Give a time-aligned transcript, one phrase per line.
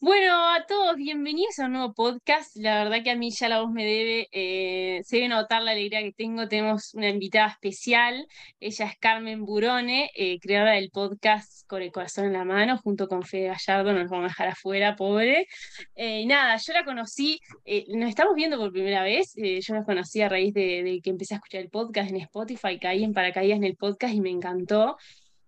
[0.00, 2.54] Bueno, a todos, bienvenidos a un nuevo podcast.
[2.56, 5.72] La verdad que a mí ya la voz me debe, eh, se debe notar la
[5.72, 6.46] alegría que tengo.
[6.46, 8.28] Tenemos una invitada especial.
[8.60, 13.08] Ella es Carmen Burone, eh, creadora del podcast Con el Corazón en la Mano, junto
[13.08, 13.92] con Fede Gallardo.
[13.92, 15.48] No nos vamos a dejar afuera, pobre.
[15.96, 17.40] Eh, nada, yo la conocí,
[17.88, 19.34] nos estamos viendo por primera vez.
[19.34, 23.02] yo la conocí a raíz de, que empecé a escuchar el podcast en Spotify, caí
[23.02, 24.96] en paracaídas en el podcast y me encantó.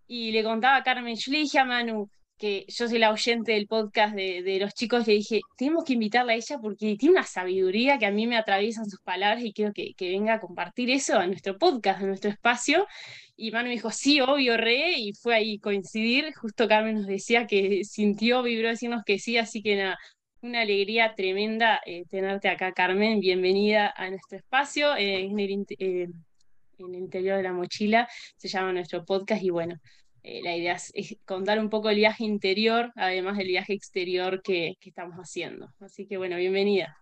[0.09, 2.11] Y le contaba a Carmen, yo le dije a Manu,
[2.41, 6.33] que yo soy la oyente del podcast de, los chicos, le dije, tenemos que invitarla
[6.33, 9.73] a ella porque tiene una sabiduría que a mí me atraviesan sus palabras y quiero
[9.75, 12.87] que, venga a compartir eso a nuestro podcast, a nuestro espacio.
[13.37, 16.33] Y Manu me dijo, sí, obvio, re, y fue ahí coincidir.
[16.35, 19.99] Justo Carmen nos decía que sintió, vibró decirnos que sí, así que nada,
[20.41, 23.21] una alegría tremenda eh, tenerte acá, Carmen.
[23.21, 26.09] Bienvenida a nuestro espacio eh, en, el, eh,
[26.79, 29.77] en el interior de la mochila, se llama nuestro podcast y bueno.
[30.23, 34.77] Eh, la idea es, contar un poco el viaje interior, además del viaje exterior que,
[34.81, 35.73] estamos haciendo.
[35.81, 36.97] Así que bueno, bienvenida.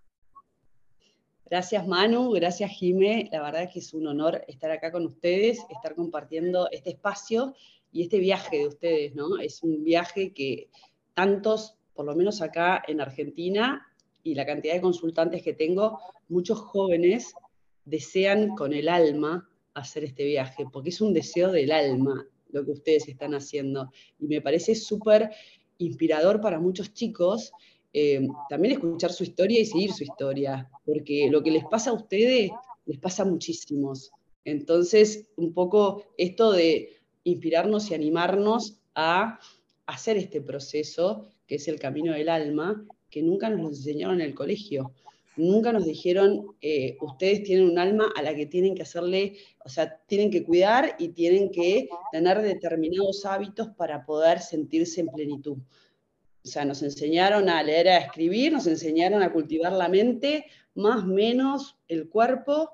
[1.46, 3.28] Gracias Manu, gracias Jime.
[3.32, 7.54] La verdad es que es un honor estar acá con ustedes, estar compartiendo este espacio
[7.90, 9.38] y este viaje de ustedes, ¿no?
[9.38, 10.68] Es un viaje que
[11.14, 13.88] tantos, por lo menos acá en Argentina,
[14.22, 17.34] y la cantidad de consultantes que tengo, muchos jóvenes
[17.84, 22.72] desean con el alma hacer este viaje, porque es un deseo del alma, lo que
[22.72, 23.90] ustedes están haciendo.
[24.18, 25.30] Y me parece súper
[25.78, 27.52] inspirador para muchos chicos
[27.92, 31.94] eh, también escuchar su historia y seguir su historia, porque lo que les pasa a
[31.94, 32.50] ustedes
[32.86, 34.10] les pasa a muchísimos.
[34.44, 39.38] Entonces, un poco esto de inspirarnos y animarnos a
[39.86, 44.28] hacer este proceso, que es el camino del alma, que nunca nos lo enseñaron en
[44.28, 44.92] el colegio
[45.38, 49.68] nunca nos dijeron, eh, ustedes tienen un alma a la que tienen que hacerle, o
[49.68, 55.58] sea, tienen que cuidar y tienen que tener determinados hábitos para poder sentirse en plenitud.
[56.44, 61.04] O sea, nos enseñaron a leer, a escribir, nos enseñaron a cultivar la mente, más
[61.04, 62.72] menos el cuerpo,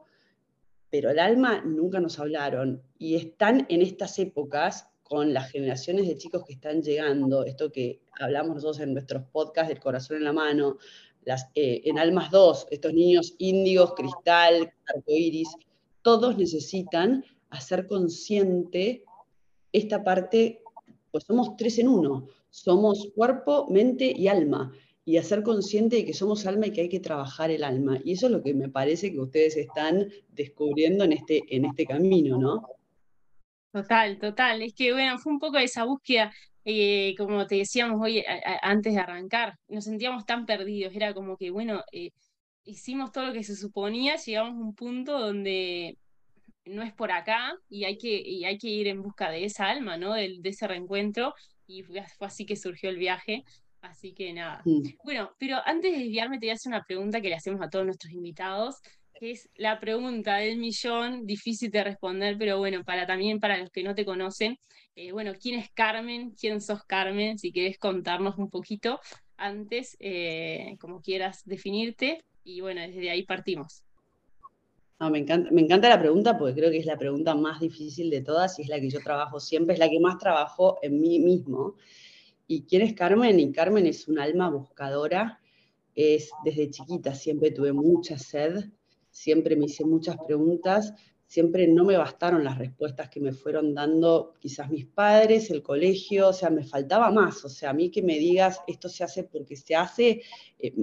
[0.90, 2.82] pero el alma nunca nos hablaron.
[2.98, 8.00] Y están en estas épocas con las generaciones de chicos que están llegando, esto que
[8.18, 10.78] hablamos nosotros en nuestros podcasts del corazón en la mano,
[11.54, 15.48] eh, en Almas 2, estos niños índigos, cristal, arcoíris,
[16.02, 19.04] todos necesitan hacer consciente
[19.72, 20.62] esta parte,
[21.10, 24.72] pues somos tres en uno, somos cuerpo, mente y alma,
[25.04, 27.98] y hacer consciente de que somos alma y que hay que trabajar el alma.
[28.04, 31.86] Y eso es lo que me parece que ustedes están descubriendo en este, en este
[31.86, 32.62] camino, ¿no?
[33.74, 34.62] Total, total.
[34.62, 36.32] Es que, bueno, fue un poco esa búsqueda
[36.64, 38.24] eh, como te decíamos hoy
[38.62, 42.10] antes de arrancar, nos sentíamos tan perdidos, era como que, bueno, eh,
[42.64, 45.98] hicimos todo lo que se suponía, llegamos a un punto donde
[46.64, 49.68] no es por acá y hay que, y hay que ir en busca de esa
[49.68, 50.14] alma, ¿no?
[50.14, 51.34] De, de ese reencuentro
[51.66, 53.44] y fue, así que surgió el viaje.
[53.82, 54.62] Así que nada.
[55.04, 57.68] Bueno, pero antes de desviarme te voy a hacer una pregunta que le hacemos a
[57.68, 58.76] todos nuestros invitados,
[59.20, 63.82] es la pregunta del millón, difícil de responder, pero bueno, para también para los que
[63.82, 64.58] no te conocen,
[64.96, 66.32] eh, bueno, ¿quién es Carmen?
[66.38, 67.38] ¿Quién sos Carmen?
[67.38, 69.00] Si quieres contarnos un poquito
[69.36, 73.82] antes, eh, como quieras definirte, y bueno, desde ahí partimos.
[75.00, 78.20] me, encanta, me encanta la pregunta porque creo que es la pregunta más difícil de
[78.20, 81.18] todas y es la que yo trabajo siempre, es la que más trabajo en mí
[81.18, 81.74] mismo.
[82.46, 83.40] ¿Y quién es Carmen?
[83.40, 85.40] Y Carmen es un alma buscadora,
[85.94, 88.70] es desde chiquita siempre tuve mucha sed,
[89.14, 90.92] siempre me hice muchas preguntas,
[91.24, 96.28] siempre no me bastaron las respuestas que me fueron dando quizás mis padres, el colegio,
[96.28, 99.22] o sea, me faltaba más, o sea, a mí que me digas esto se hace
[99.22, 100.22] porque se hace,
[100.58, 100.74] eh,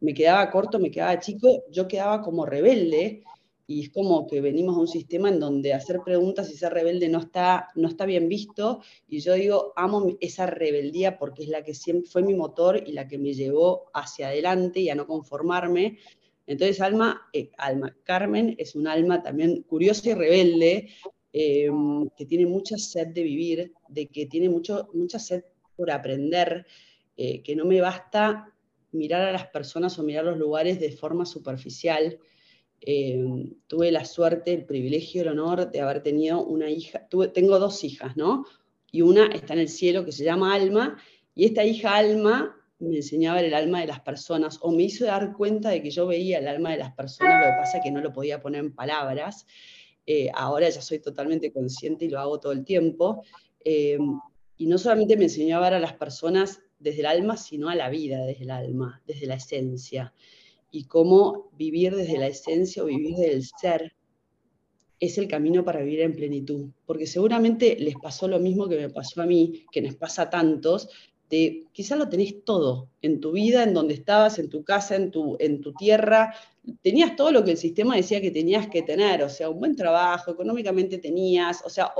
[0.00, 3.22] me quedaba corto, me quedaba chico, yo quedaba como rebelde
[3.68, 7.08] y es como que venimos a un sistema en donde hacer preguntas y ser rebelde
[7.08, 11.62] no está, no está bien visto y yo digo, amo esa rebeldía porque es la
[11.62, 15.06] que siempre fue mi motor y la que me llevó hacia adelante y a no
[15.06, 15.98] conformarme
[16.46, 20.88] entonces, Alma, eh, Alma, Carmen es un alma también curiosa y rebelde,
[21.32, 21.68] eh,
[22.16, 25.44] que tiene mucha sed de vivir, de que tiene mucho, mucha sed
[25.76, 26.66] por aprender,
[27.16, 28.52] eh, que no me basta
[28.92, 32.18] mirar a las personas o mirar los lugares de forma superficial.
[33.66, 38.16] tuve la suerte, el privilegio, el honor de haber tenido una hija, tengo dos hijas,
[38.16, 38.44] ¿no?
[38.92, 40.96] Y una está en el cielo que se llama Alma,
[41.34, 45.32] y esta hija Alma me enseñaba el alma de las personas o me hizo dar
[45.32, 47.90] cuenta de que yo veía el alma de las personas, lo que pasa es que
[47.90, 49.46] no lo podía poner en palabras.
[50.06, 53.22] Eh, ahora ya soy totalmente consciente y lo hago todo el tiempo.
[53.64, 53.98] Eh,
[54.58, 58.24] y no solamente me enseñó a las personas desde el alma, sino a la vida
[58.24, 60.14] desde el alma, desde la esencia.
[60.70, 63.96] Y cómo vivir desde la esencia o vivir desde el ser
[64.98, 66.70] es el camino para vivir en plenitud.
[66.86, 70.30] Porque seguramente les pasó lo mismo que me pasó a mí, que nos pasa a
[70.30, 70.88] tantos,
[71.28, 75.10] de quizás lo tenés todo en tu vida, en donde estabas, en tu casa, en
[75.10, 76.34] tu, en tu tierra,
[76.82, 79.76] tenías todo lo que el sistema decía que tenías que tener, o sea, un buen
[79.76, 81.92] trabajo, económicamente tenías, o sea,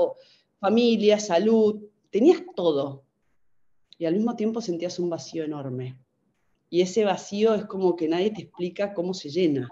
[0.59, 3.03] familia, salud, tenías todo.
[3.97, 5.97] Y al mismo tiempo sentías un vacío enorme.
[6.69, 9.69] Y ese vacío es como que nadie te explica cómo se llena.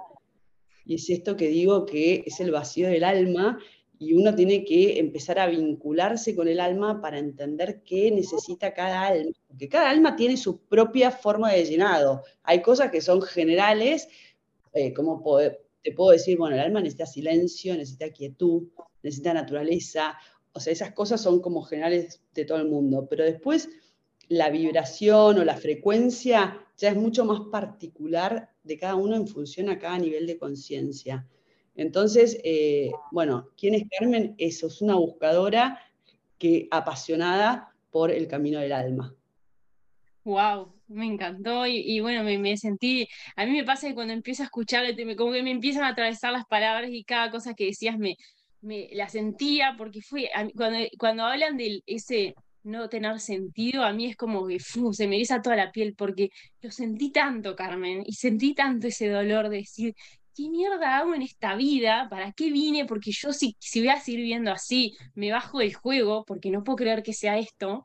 [0.85, 3.59] Y es esto que digo que es el vacío del alma
[3.99, 9.07] y uno tiene que empezar a vincularse con el alma para entender qué necesita cada
[9.07, 12.23] alma, porque cada alma tiene su propia forma de llenado.
[12.43, 14.07] Hay cosas que son generales,
[14.73, 15.21] eh, como
[15.83, 18.67] te puedo decir, bueno, el alma necesita silencio, necesita quietud,
[19.03, 20.17] necesita naturaleza,
[20.51, 23.69] o sea, esas cosas son como generales de todo el mundo, pero después
[24.29, 29.69] la vibración o la frecuencia ya es mucho más particular de cada uno en función
[29.69, 31.27] a cada nivel de conciencia.
[31.75, 34.35] Entonces, eh, bueno, ¿quién es Carmen?
[34.37, 35.81] Eso, es una buscadora
[36.37, 39.13] que, apasionada por el camino del alma.
[40.23, 44.45] Wow, me encantó y, bueno, me, sentí, a mí me pasa que cuando empiezo a
[44.45, 44.85] escuchar,
[45.15, 48.17] como que me empiezan a atravesar las palabras y cada cosa que decías me,
[48.61, 52.33] me la sentía porque fue, cuando, cuando hablan de ese
[52.63, 56.31] no tener sentido, a mí es como que se me eriza toda la piel porque
[56.61, 59.95] lo sentí tanto, Carmen, y sentí tanto ese dolor de decir,
[60.35, 62.07] ¿qué mierda hago en esta vida?
[62.09, 62.85] ¿Para qué vine?
[62.85, 66.63] Porque yo si, si voy a seguir viendo así, me bajo del juego, porque no
[66.63, 67.83] puedo creer que sea esto,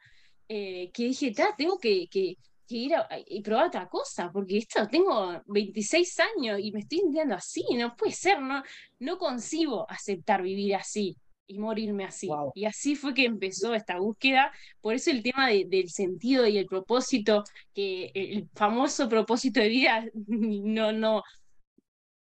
[0.49, 2.37] eh, que dije, tengo que, que,
[2.69, 7.35] ir a, y probar otra cosa, porque esto tengo 26 años y me estoy sintiendo
[7.35, 8.62] así, no puede ser, no,
[9.00, 11.17] no concibo aceptar vivir así
[11.47, 12.29] y morirme así.
[12.55, 14.52] Y así fue que empezó esta búsqueda.
[14.81, 17.43] Por eso el tema del sentido y el propósito,
[17.75, 21.25] que el famoso propósito de vida, no, no,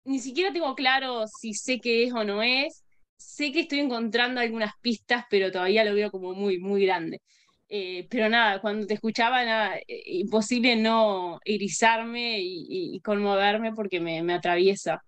[0.08, 2.84] ni siquiera tengo claro si sé qué es o no es.
[3.18, 7.22] Sé que estoy encontrando algunas pistas, pero todavía lo veo como muy, muy grande.
[7.68, 14.34] Eh, pero nada, cuando te escuchaba, nada, eh, imposible no erizarme y, conmoverme porque me,
[14.34, 15.04] atraviesa.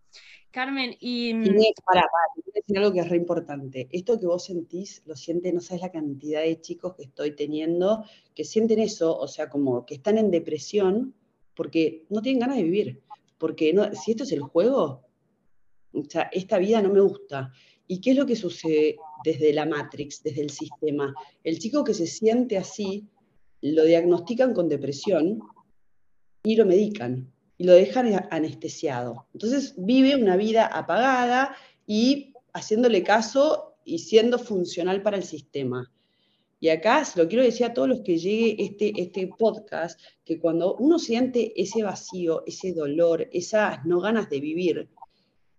[0.52, 1.34] Carmen, y...
[1.34, 1.46] Mm,
[1.86, 2.04] para,
[2.54, 3.88] decir algo que es re importante.
[3.92, 8.04] Esto que vos sentís, lo siente, no sabes la cantidad de chicos que estoy teniendo
[8.36, 11.14] que sienten eso, o sea, como que están en depresión
[11.56, 13.02] porque no tienen ganas de vivir
[13.40, 15.08] porque no, si esto es el juego,
[15.94, 17.52] o sea, esta vida no me gusta.
[17.88, 21.14] ¿Y qué es lo que sucede desde la Matrix, desde el sistema?
[21.44, 23.08] El chico que se siente así,
[23.62, 25.40] lo diagnostican con depresión
[26.44, 29.28] y lo medican y lo dejan anestesiado.
[29.34, 31.56] Entonces vive una vida apagada
[31.88, 35.92] y haciéndole caso y siendo funcional para el sistema.
[36.60, 40.40] Y acá se lo quiero decir a todos los que llegue este, este podcast, que
[40.40, 44.90] cuando uno siente ese vacío, ese dolor, esas no ganas de vivir,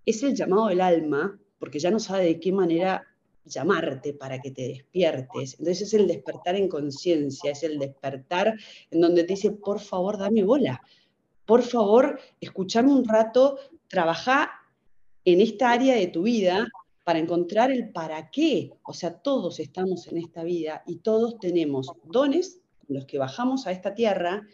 [0.04, 3.06] es el llamado del alma, porque ya no sabe de qué manera
[3.44, 5.56] llamarte para que te despiertes.
[5.58, 8.54] Entonces es el despertar en conciencia, es el despertar
[8.90, 10.82] en donde te dice, por favor, dame bola,
[11.46, 13.58] por favor, escúchame un rato,
[13.88, 14.50] trabaja
[15.24, 16.68] en esta área de tu vida
[17.10, 18.70] para encontrar el para qué.
[18.84, 23.72] O sea, todos estamos en esta vida y todos tenemos dones los que bajamos a
[23.72, 24.46] esta tierra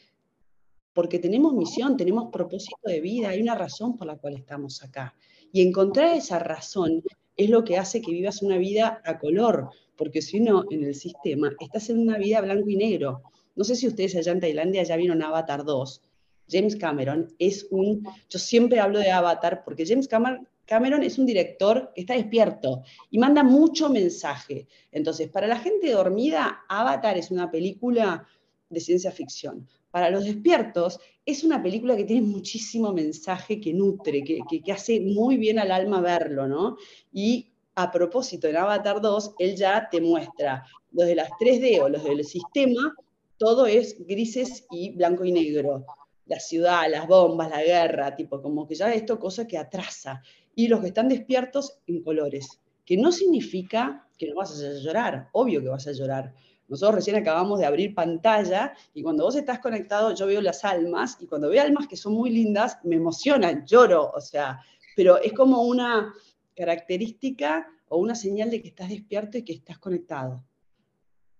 [0.95, 5.15] porque tenemos misión, tenemos propósito de vida, hay una razón por la cual estamos acá.
[5.53, 7.03] Y encontrar esa razón
[7.37, 10.95] es lo que hace que vivas una vida a color, porque si no, en el
[10.95, 13.21] sistema, estás en una vida blanco y negro.
[13.55, 16.03] No sé si ustedes allá en Tailandia ya vieron Avatar 2.
[16.49, 21.27] James Cameron es un, yo siempre hablo de Avatar porque James Cameron Cameron es un
[21.27, 24.67] director que está despierto y manda mucho mensaje.
[24.91, 28.27] Entonces, para la gente dormida, Avatar es una película
[28.69, 29.67] de ciencia ficción.
[29.91, 35.01] Para los despiertos, es una película que tiene muchísimo mensaje que nutre, que, que, hace
[35.01, 36.77] muy bien al alma verlo, ¿no?
[37.13, 41.89] Y a propósito, en Avatar 2, él ya te muestra los de las 3D o
[41.89, 42.95] los del sistema,
[43.39, 45.87] todo es grises y blanco y negro.
[46.27, 50.23] La ciudad, las bombas, la guerra, tipo, como que ya esto cosa que atrasa
[50.57, 55.29] y los que están despiertos en colores, que no significa que no vas a llorar,
[55.33, 56.35] obvio que vas a llorar.
[56.67, 61.19] Nosotros recién acabamos de abrir pantalla y cuando vos estás conectado yo veo las almas
[61.21, 64.61] y cuando veo almas que son muy lindas me emocionan, lloro, o sea,
[64.97, 66.13] pero es como una
[66.57, 70.43] característica o una señal de que estás despierto y que estás conectado.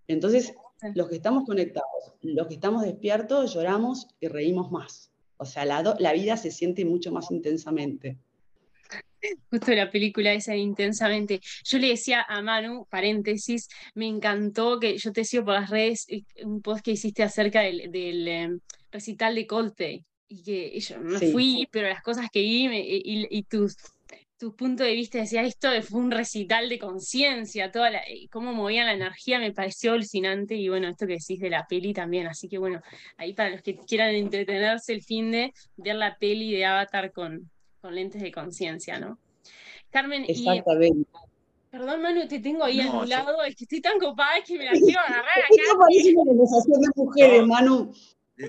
[0.07, 0.53] Entonces,
[0.93, 5.11] los que estamos conectados, los que estamos despiertos, lloramos y reímos más.
[5.37, 8.17] O sea, la, la vida se siente mucho más intensamente.
[9.49, 11.41] Justo la película esa intensamente.
[11.63, 16.05] Yo le decía a Manu, paréntesis, me encantó que yo te sigo por las redes,
[16.09, 18.59] eh, un post que hiciste acerca del, em,
[18.91, 20.05] recital de Coldplay.
[20.29, 23.77] Y que yo no fui, pero las cosas que vi y, tus,
[24.37, 28.87] tu punto de vista, decía, esto fue un recital de conciencia, toda la, cómo movían
[28.87, 32.49] la energía me pareció alucinante y bueno, esto que decís de la peli también, así
[32.49, 32.81] que bueno,
[33.15, 37.49] ahí para los que quieran entretenerse el fin de ver la peli de Avatar con,
[37.87, 39.17] con lentes de conciencia, ¿no?
[39.89, 41.09] Carmen, Exactamente.
[41.71, 44.65] Perdón, Manu, te tengo ahí a un lado, es que estoy tan copada que me
[44.65, 45.47] la quiero agarrar acá.
[45.49, 47.93] Esto parece una conversación de mujeres, Manu.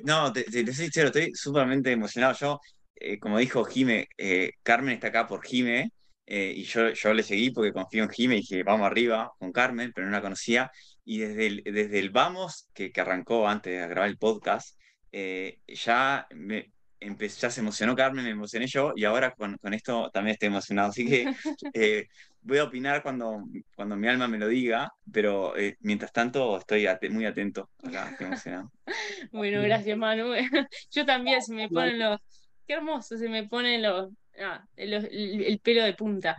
[0.02, 2.34] No, te, te, soy sincero, estoy súper emocionado.
[2.34, 2.60] Yo
[2.96, 5.92] eh, como dijo Jime, eh, Carmen está acá por Jime,
[6.26, 9.52] eh, y yo, yo le seguí porque confío en Jime y dije, vamos arriba con
[9.52, 10.72] Carmen, pero no la conocía.
[11.04, 14.76] Y desde el, desde el vamos, que, que arrancó antes de grabar el podcast,
[15.12, 20.34] ya, me, ya se emocionó Carmen, me emocioné yo, y ahora con, con esto también
[20.34, 20.90] estoy emocionado.
[20.90, 21.24] Así que
[22.40, 27.26] voy a opinar cuando, cuando mi alma me lo diga, pero mientras tanto estoy muy
[27.26, 28.72] atento acá, estoy emocionado.
[29.32, 30.32] Bueno, gracias Manu.
[30.90, 32.18] Yo también, se me ponen los,
[32.68, 33.84] qué hermoso se me pone
[34.40, 36.36] ah, el, pelo de punta.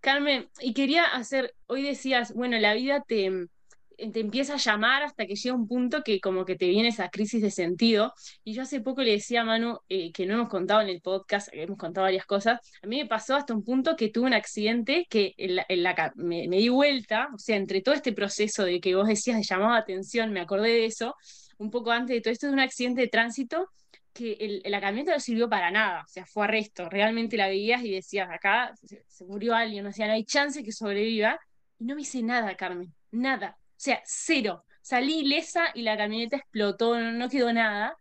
[0.00, 3.48] Carmen, y quería hacer, hoy decías, bueno, la vida te,
[3.96, 7.08] te empieza a llamar hasta que llega un punto que como que te viene esa
[7.08, 8.14] crisis de sentido.
[8.44, 11.00] Y yo hace poco le decía a Manu, eh, que no hemos contado en el
[11.00, 14.34] podcast, hemos contado varias cosas, a mí me pasó hasta un punto que tuve un
[14.34, 18.80] accidente que en la, me, me, di vuelta, o sea, entre todo este proceso de
[18.80, 21.14] que vos decías de llamado de atención, me acordé de eso,
[21.58, 23.68] un poco antes de todo esto, de un accidente de tránsito
[24.14, 27.82] que el, la camioneta no sirvió para nada, o sea, fue arresto, realmente la veías
[27.82, 31.38] y decías, acá se, murió alguien, o sea, no hay chance que sobreviva,
[31.78, 36.98] y no me hice nada, Carmen, nada, sea, cero, salí ilesa y la camioneta explotó,
[36.98, 37.96] no, quedó nada,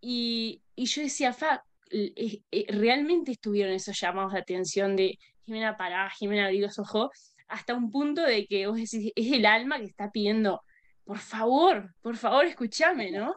[0.00, 6.10] y, yo decía, fa, eh, eh, realmente estuvieron esos llamados de atención de Jimena pará,
[6.10, 7.10] Jimena abrí los ojos,
[7.48, 10.62] hasta un punto de que vos decís, es el alma que está pidiendo,
[11.04, 13.34] por favor, por favor, escúchame, ¿no?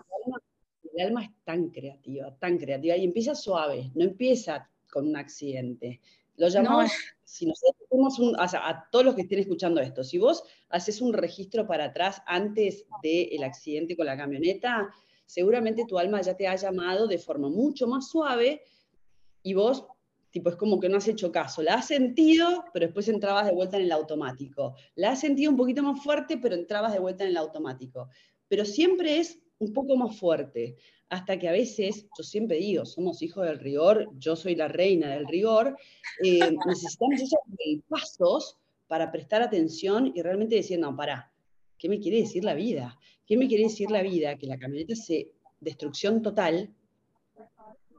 [0.94, 6.02] el alma es tan creativa, tan creativa, y empieza suave, no empieza con un accidente.
[6.38, 6.92] Lo llamamos,
[7.24, 11.68] si nosotros un, a todos los que estén escuchando esto, si vos haces un registro
[11.68, 14.90] para atrás antes del accidente con la camioneta,
[15.26, 18.62] seguramente tu alma ya te ha llamado de forma mucho más suave
[19.44, 19.86] y vos,
[20.30, 21.64] tipo, es como que no has hecho caso.
[21.64, 24.76] La has sentido, pero después entrabas de vuelta en el automático.
[24.96, 28.10] La has sentido un poquito más fuerte, pero entrabas de vuelta en el automático.
[28.48, 30.76] Pero siempre es un poco más fuerte,
[31.10, 35.12] hasta que a veces, yo siempre digo, somos hijos del rigor, yo soy la reina
[35.12, 35.78] del rigor,
[36.24, 37.40] eh, necesitamos esos
[37.88, 41.32] pasos para prestar atención y realmente decir, no, para,
[41.78, 42.98] ¿qué me quiere decir la vida?
[43.26, 44.38] ¿Qué me quiere decir la vida?
[44.38, 46.74] Que la camioneta se destrucción total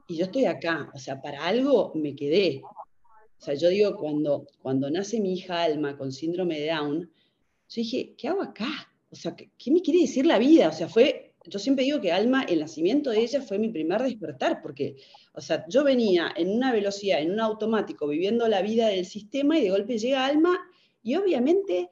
[0.09, 2.63] y yo estoy acá, o sea, para algo me quedé.
[2.63, 7.75] O sea, yo digo, cuando, cuando nace mi hija Alma con síndrome de Down, yo
[7.75, 8.91] dije, ¿qué hago acá?
[9.11, 10.69] O sea, ¿qué, me quiere decir la vida?
[10.69, 14.01] O sea, fue, yo siempre digo que Alma, el nacimiento de ella fue mi primer
[14.01, 14.95] despertar, porque,
[15.33, 19.57] o sea, yo venía en una velocidad, en un automático, viviendo la vida del sistema
[19.57, 20.57] y de golpe llega Alma
[21.03, 21.89] y obviamente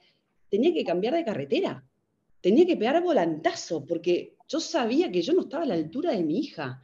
[0.50, 1.84] tenía que cambiar de carretera,
[2.42, 6.24] tenía que pegar volantazo, porque yo sabía que yo no estaba a la altura de
[6.24, 6.84] mi hija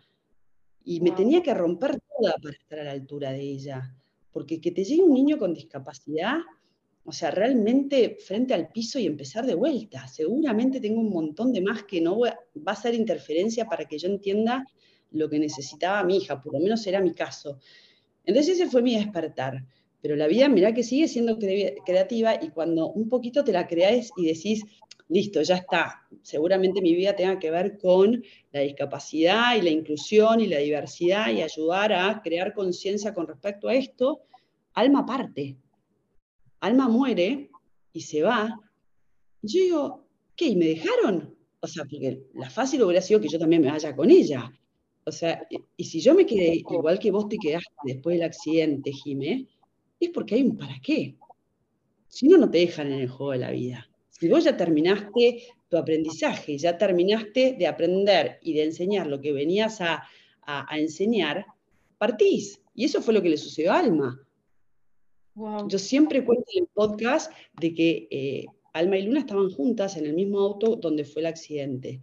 [0.84, 3.96] y me tenía que romper toda para estar a la altura de ella,
[4.32, 6.40] porque que te llegue un niño con discapacidad
[7.06, 10.08] o sea, realmente frente al piso y empezar de vuelta.
[10.08, 14.08] Seguramente tengo un montón de más que no va a ser interferencia para que yo
[14.08, 14.66] entienda
[15.12, 17.60] lo que necesitaba mi hija, por lo menos era mi caso.
[18.26, 19.66] Entonces ese fue mi despertar.
[20.02, 24.12] Pero la vida, mira que sigue siendo creativa y cuando un poquito te la creáis
[24.18, 24.66] y decís,
[25.08, 30.42] listo, ya está, seguramente mi vida tenga que ver con la discapacidad y la inclusión
[30.42, 34.24] y la diversidad y ayudar a crear conciencia con respecto a esto,
[34.74, 35.56] alma aparte,
[36.64, 37.50] Alma muere
[37.92, 38.58] y se va.
[39.42, 40.46] Yo digo, ¿qué?
[40.46, 41.36] ¿Y me dejaron?
[41.60, 44.50] O sea, porque la fácil hubiera sido que yo también me vaya con ella.
[45.04, 48.94] O sea, y si yo me quedé igual que vos te quedaste después del accidente,
[48.94, 49.46] Jimé,
[50.00, 51.18] es porque hay un para qué.
[52.08, 53.90] Si no, no te dejan en el juego de la vida.
[54.10, 59.34] Si vos ya terminaste tu aprendizaje, ya terminaste de aprender y de enseñar lo que
[59.34, 60.08] venías a,
[60.46, 61.46] a enseñar,
[61.98, 62.62] partís.
[62.74, 64.26] Y eso fue lo que le sucedió a Alma.
[65.36, 70.06] Yo siempre cuento en el podcast de que eh, Alma y Luna estaban juntas en
[70.06, 72.02] el mismo auto donde fue el accidente.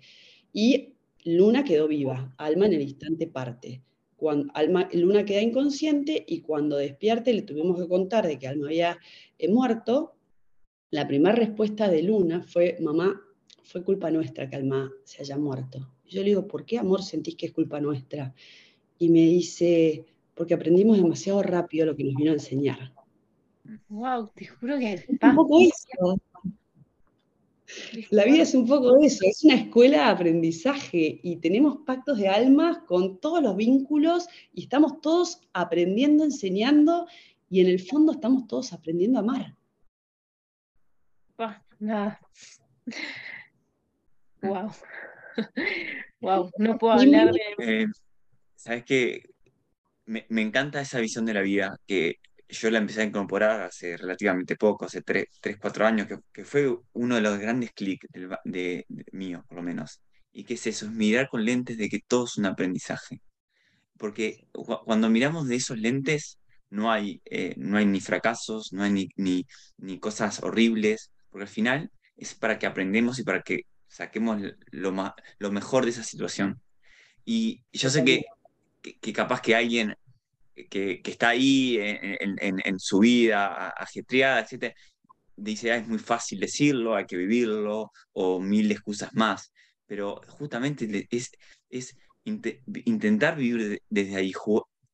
[0.53, 0.95] Y
[1.25, 3.83] Luna quedó viva, Alma en el instante parte.
[4.17, 8.67] Cuando Alma, Luna queda inconsciente y cuando despierte le tuvimos que contar de que Alma
[8.67, 8.99] había
[9.39, 10.17] eh, muerto.
[10.91, 13.21] La primera respuesta de Luna fue, mamá,
[13.63, 15.89] fue culpa nuestra que Alma se haya muerto.
[16.05, 18.35] yo le digo, ¿por qué amor sentís que es culpa nuestra?
[18.99, 23.00] Y me dice, porque aprendimos demasiado rápido lo que nos vino a enseñar.
[23.89, 26.21] Wow, te juro que es un poco eso.
[28.11, 32.29] La vida es un poco eso, es una escuela de aprendizaje y tenemos pactos de
[32.29, 37.07] almas con todos los vínculos y estamos todos aprendiendo, enseñando
[37.49, 39.57] y en el fondo estamos todos aprendiendo a amar.
[41.79, 42.21] nada.
[44.43, 44.73] Wow.
[46.21, 47.83] Wow, no puedo hablar de.
[47.83, 47.87] Eh,
[48.57, 49.23] Sabes que
[50.05, 52.17] me, me, encanta esa visión de la vida que
[52.51, 55.27] yo la empecé a incorporar hace relativamente poco, hace 3,
[55.61, 59.63] 4 años, que, que, fue uno de los grandes clics de, de, mío, por lo
[59.63, 60.01] menos.
[60.33, 63.21] Y que es eso, es mirar con lentes de que todo es un aprendizaje.
[63.99, 66.39] Porque cuando miramos de esos lentes,
[66.71, 69.47] no hay, eh, no hay ni fracasos, no hay ni, ni,
[69.79, 74.41] ni, cosas horribles, porque al final es para que aprendemos y para que saquemos
[74.71, 76.61] lo, lo mejor de esa situación.
[77.25, 78.25] Y yo sé que,
[78.83, 79.95] que, capaz que alguien
[80.69, 84.75] que, que está ahí en, en, en, su vida ajetreada, etc.,
[85.37, 89.53] dice, ah, es muy fácil decirlo, hay que vivirlo, o mil excusas más,
[89.87, 91.31] pero justamente es,
[91.71, 94.33] es intentar vivir desde ahí,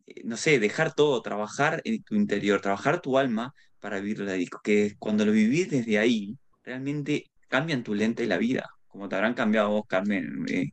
[0.07, 4.37] eh, no sé, dejar todo, trabajar en tu interior, trabajar tu alma para vivir la
[4.63, 9.17] que cuando lo vivís desde ahí, realmente cambian tu lente de la vida, como te
[9.17, 10.45] habrán cambiado vos, Carmen.
[10.49, 10.71] Eh,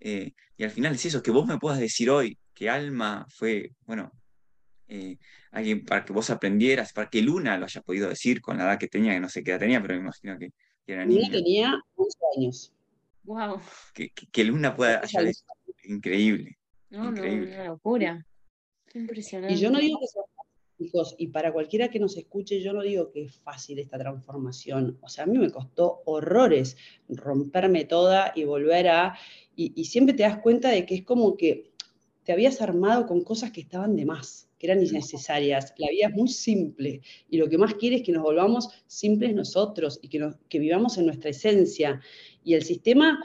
[0.00, 3.72] eh, y al final es eso, que vos me puedas decir hoy que Alma fue,
[3.84, 4.10] bueno,
[5.50, 8.78] alguien para que vos aprendieras, para que Luna lo haya podido decir con la edad
[8.78, 10.52] que tenía, que no sé qué edad tenía, pero me imagino que,
[10.86, 11.22] era niña.
[11.22, 12.72] Luna tenía 11 años.
[13.24, 13.60] Wow.
[13.92, 15.32] Que, que, Luna pueda haya
[15.84, 16.56] increíble.
[16.90, 17.50] No, increíble.
[17.50, 18.26] no, una locura.
[18.94, 19.54] Impresionante.
[19.54, 20.22] Y yo no digo que sea
[20.78, 24.98] hijos, y para cualquiera que nos escuche, yo no digo que es fácil esta transformación.
[25.00, 26.76] O sea, a mí me costó horrores
[27.08, 29.18] romperme toda y volver a.
[29.54, 31.72] Y, siempre te das cuenta de que es como que
[32.24, 35.74] te habías armado con cosas que estaban de más, que eran innecesarias.
[35.76, 39.34] La vida es muy simple y lo que más quiere es que nos volvamos simples
[39.34, 42.00] nosotros y que, vivamos en nuestra esencia.
[42.44, 43.18] Y el sistema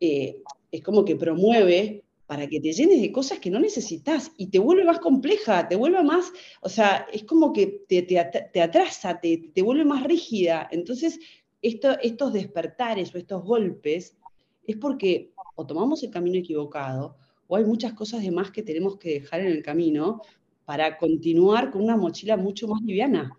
[0.00, 4.48] eh, es como que promueve para que te llenes de cosas que no necesitas y
[4.48, 6.30] te vuelve más compleja, te vuelve más,
[6.60, 10.68] o sea, es como que te, te, atrasa, te, te, vuelve más rígida.
[10.70, 11.18] Entonces,
[11.62, 14.18] esto, estos despertares o estos golpes
[14.66, 17.16] es porque o tomamos el camino equivocado
[17.48, 20.20] o hay muchas cosas de más que tenemos que dejar en el camino
[20.68, 23.32] para continuar con una mochila mucho más liviana.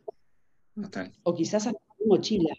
[1.21, 1.77] O quizás una
[2.07, 2.55] mochila.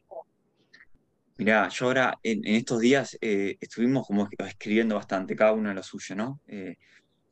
[1.38, 5.82] Mirá, yo ahora en, estos días eh, estuvimos como escribiendo bastante, cada uno de lo
[5.82, 6.40] suyo, ¿no?
[6.46, 6.76] Eh,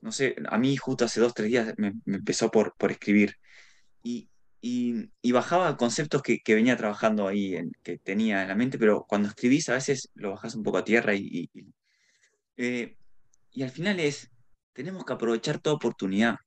[0.00, 3.36] no sé, a mí justo hace dos, tres días me, empezó por, por escribir
[4.02, 4.28] y,
[4.60, 9.06] y, bajaba conceptos que, que, venía trabajando ahí, en, que tenía en la mente, pero
[9.08, 11.66] cuando escribís a veces lo bajás un poco a tierra y, y,
[12.56, 12.96] eh,
[13.52, 14.28] y al final es,
[14.72, 16.38] tenemos que aprovechar toda oportunidad,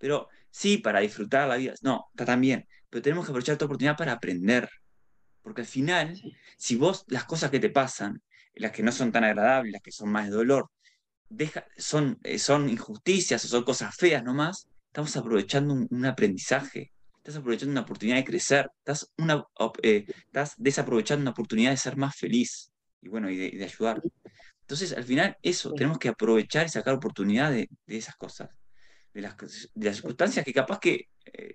[0.00, 3.96] pero sí, para disfrutar la vida, no, está también, pero tenemos que aprovechar toda oportunidad
[3.96, 4.68] para aprender,
[5.42, 6.20] porque al final,
[6.56, 8.22] si vos las cosas que te pasan,
[8.54, 10.70] las que no son tan agradables, las que son más de dolor,
[11.28, 17.36] deja, son, eh, son injusticias o son cosas feas nomás, estamos aprovechando un, aprendizaje, estás
[17.36, 19.44] aprovechando una oportunidad de crecer, estás, una,
[19.82, 24.02] eh, estás desaprovechando una oportunidad de ser más feliz y bueno, y de, ayudar.
[24.62, 28.50] Entonces, al final, eso, tenemos que aprovechar y sacar oportunidad de, de esas cosas,
[29.12, 29.36] de las,
[29.74, 31.54] de las circunstancias que capaz que eh,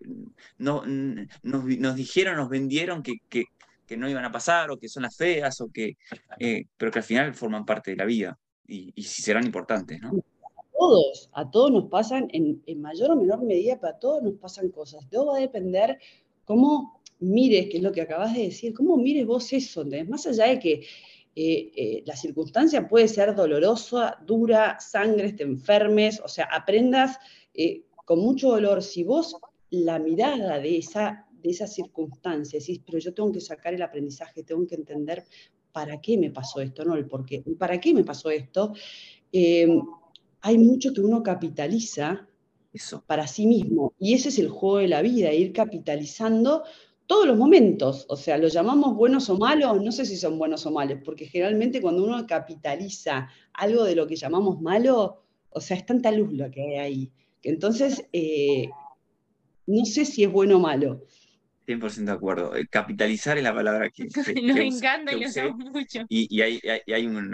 [0.58, 3.46] no, nos, nos, dijeron, nos vendieron que, que,
[3.86, 5.98] que no iban a pasar o que son las feas, o que,
[6.40, 8.38] eh, pero que al final forman parte de la vida
[8.68, 10.10] y, y serán importantes, ¿no?
[10.46, 14.24] A todos, a todos nos pasan, en, en, mayor o menor medida, pero a todos
[14.24, 15.08] nos pasan cosas.
[15.10, 16.00] Todo va a depender
[16.44, 20.48] cómo mires, que es lo que acabas de decir, cómo mires vos eso, más allá
[20.48, 20.86] de que
[21.38, 27.20] eh, eh, la circunstancia puede ser dolorosa, dura, sangre, te enfermes, o sea, aprendas
[28.06, 28.84] con mucho dolor.
[28.84, 29.38] Si vos
[29.70, 34.66] la mirada de esa de esas circunstancias, pero yo tengo que sacar el aprendizaje, tengo
[34.66, 35.24] que entender
[35.72, 38.74] para qué me pasó esto, no el por qué, para qué me pasó esto.
[39.32, 39.82] Em,
[40.42, 42.28] hay mucho que uno capitaliza
[42.74, 43.04] Eso.
[43.06, 46.64] para sí mismo, y ese es el juego de la vida, ir capitalizando
[47.06, 50.66] todos los momentos, o sea, lo llamamos buenos o malos, no sé si son buenos
[50.66, 55.78] o malos, porque generalmente cuando uno capitaliza algo de lo que llamamos malo, o sea,
[55.78, 57.12] es tanta luz lo que hay ahí,
[57.46, 58.70] entonces eh,
[59.68, 61.02] no sé si es bueno o malo.
[61.66, 62.56] 100% de acuerdo.
[62.56, 64.28] Eh, capitalizar es la palabra que, nos
[64.58, 66.06] encanta y lo usamos mucho.
[66.10, 66.60] Y, hay,
[66.94, 67.34] hay, un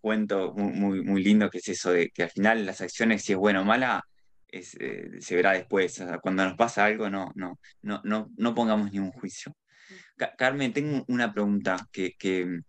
[0.00, 3.38] cuento muy, muy lindo que es eso de que al final las acciones, si es
[3.38, 4.02] buena o mala,
[4.48, 6.02] es, eh, se verá después.
[6.22, 9.54] cuando nos pasa algo, no, no, no, no, no pongamos ningún juicio.
[10.38, 12.60] Carmen, tengo una pregunta que, que,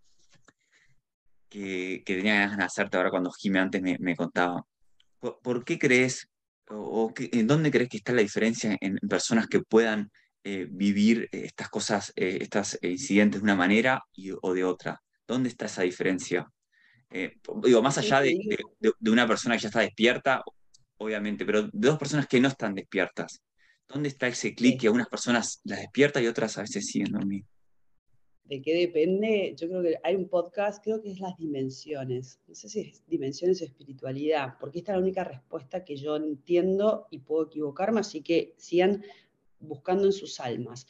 [1.49, 4.65] que, tenía ganas de hacerte ahora cuando Jimé antes me, me contaba.
[5.19, 6.27] ¿Por, qué crees
[6.69, 10.11] o, en dónde crees que está la diferencia en personas que puedan
[10.43, 14.03] eh, vivir eh, estas cosas, eh, estos incidentes de una manera
[14.41, 15.01] o de otra?
[15.27, 16.47] ¿Dónde está esa diferencia?
[17.63, 18.37] digo, más allá de,
[18.79, 20.43] de, una persona que ya está despierta,
[20.97, 23.41] obviamente, pero de dos personas que no están despiertas.
[23.87, 27.56] ¿Dónde está ese clic que algunas personas las despierta y otras a veces siguen dormidas?
[28.47, 29.53] ¿De qué depende?
[29.57, 32.39] Yo creo que hay un podcast, creo que es las dimensiones.
[32.47, 36.15] No sé si es dimensiones o espiritualidad, porque esta es la única respuesta que yo
[36.15, 39.03] entiendo y puedo equivocarme, así que sigan
[39.59, 40.87] buscando en sus almas.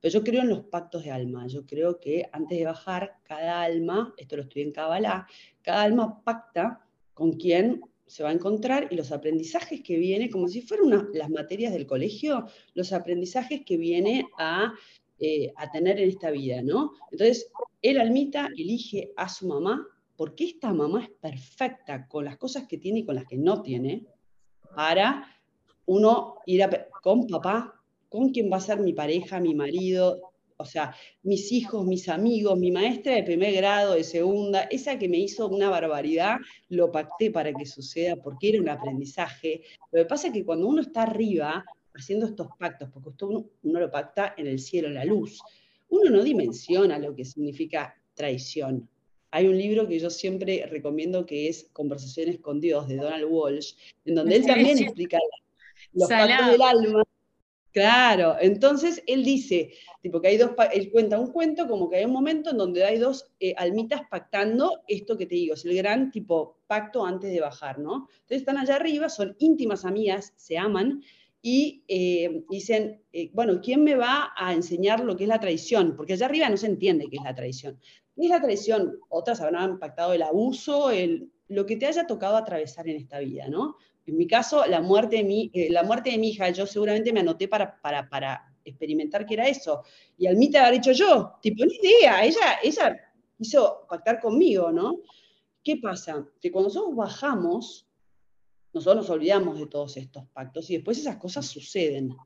[0.00, 1.46] Pero yo creo en los pactos de alma.
[1.46, 5.26] Yo creo que antes de bajar, cada alma, esto lo estoy en Kabbalah,
[5.62, 10.48] cada alma pacta con quién se va a encontrar y los aprendizajes que viene, como
[10.48, 14.74] si fueran las materias del colegio, los aprendizajes que viene a
[15.20, 16.92] eh, a tener en esta vida, ¿no?
[17.10, 17.50] Entonces,
[17.82, 22.78] el almita elige a su mamá porque esta mamá es perfecta con las cosas que
[22.78, 24.04] tiene y con las que no tiene
[24.74, 25.26] para
[25.86, 26.68] uno ir
[27.02, 30.20] con papá, con quien va a ser mi pareja, mi marido,
[30.56, 35.08] o sea, mis hijos, mis amigos, mi maestra de primer grado, de segunda, esa que
[35.08, 39.62] me hizo una barbaridad, lo pacté para que suceda porque era un aprendizaje.
[39.92, 41.64] Lo que pasa es que cuando uno está arriba,
[41.98, 45.40] haciendo estos pactos, porque uno, uno lo pacta en el cielo, en la luz.
[45.88, 48.88] Uno no dimensiona lo que significa traición.
[49.30, 53.74] Hay un libro que yo siempre recomiendo que es Conversaciones con Dios, de Donald Walsh,
[54.04, 55.18] en donde él también explica
[55.92, 57.02] los pactos del alma.
[57.72, 62.06] Claro, entonces él dice, tipo que hay dos, él cuenta un cuento como que hay
[62.06, 65.76] un momento en donde hay dos eh, almitas pactando esto que te digo, es el
[65.76, 68.08] gran tipo pacto antes de bajar, ¿no?
[68.10, 71.02] Entonces están allá arriba, son íntimas amigas, se aman,
[71.40, 75.94] y eh, dicen, eh, bueno, ¿quién me va a enseñar lo que es la traición?
[75.96, 77.78] Porque allá arriba no se entiende qué es la traición.
[78.16, 78.98] ¿Qué es la traición?
[79.08, 83.48] Otras habrán impactado el abuso, el, lo que te haya tocado atravesar en esta vida,
[83.48, 83.76] ¿no?
[84.06, 87.12] En mi caso, la muerte de mi, eh, la muerte de mi hija, yo seguramente
[87.12, 89.82] me anoté para, para, para experimentar qué era eso.
[90.16, 92.96] Y Almita haber dicho yo, tipo, ni idea, ella, ella
[93.38, 95.00] hizo pactar conmigo, ¿no?
[95.62, 96.26] ¿Qué pasa?
[96.40, 97.87] Que cuando nosotros bajamos,
[98.78, 102.16] nosotros nos olvidamos de todos estos pactos y después esas cosas suceden.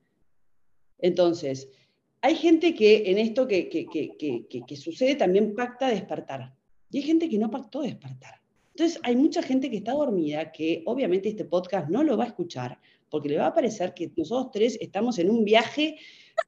[0.98, 1.68] Entonces,
[2.20, 6.54] hay gente que en esto que, que, sucede también pacta despertar.
[6.90, 8.40] Y hay gente que no pactó despertar.
[8.74, 12.28] Entonces, hay mucha gente que está dormida que obviamente este podcast no lo va a
[12.28, 12.78] escuchar
[13.12, 15.98] porque le va a parecer que nosotros tres estamos en un viaje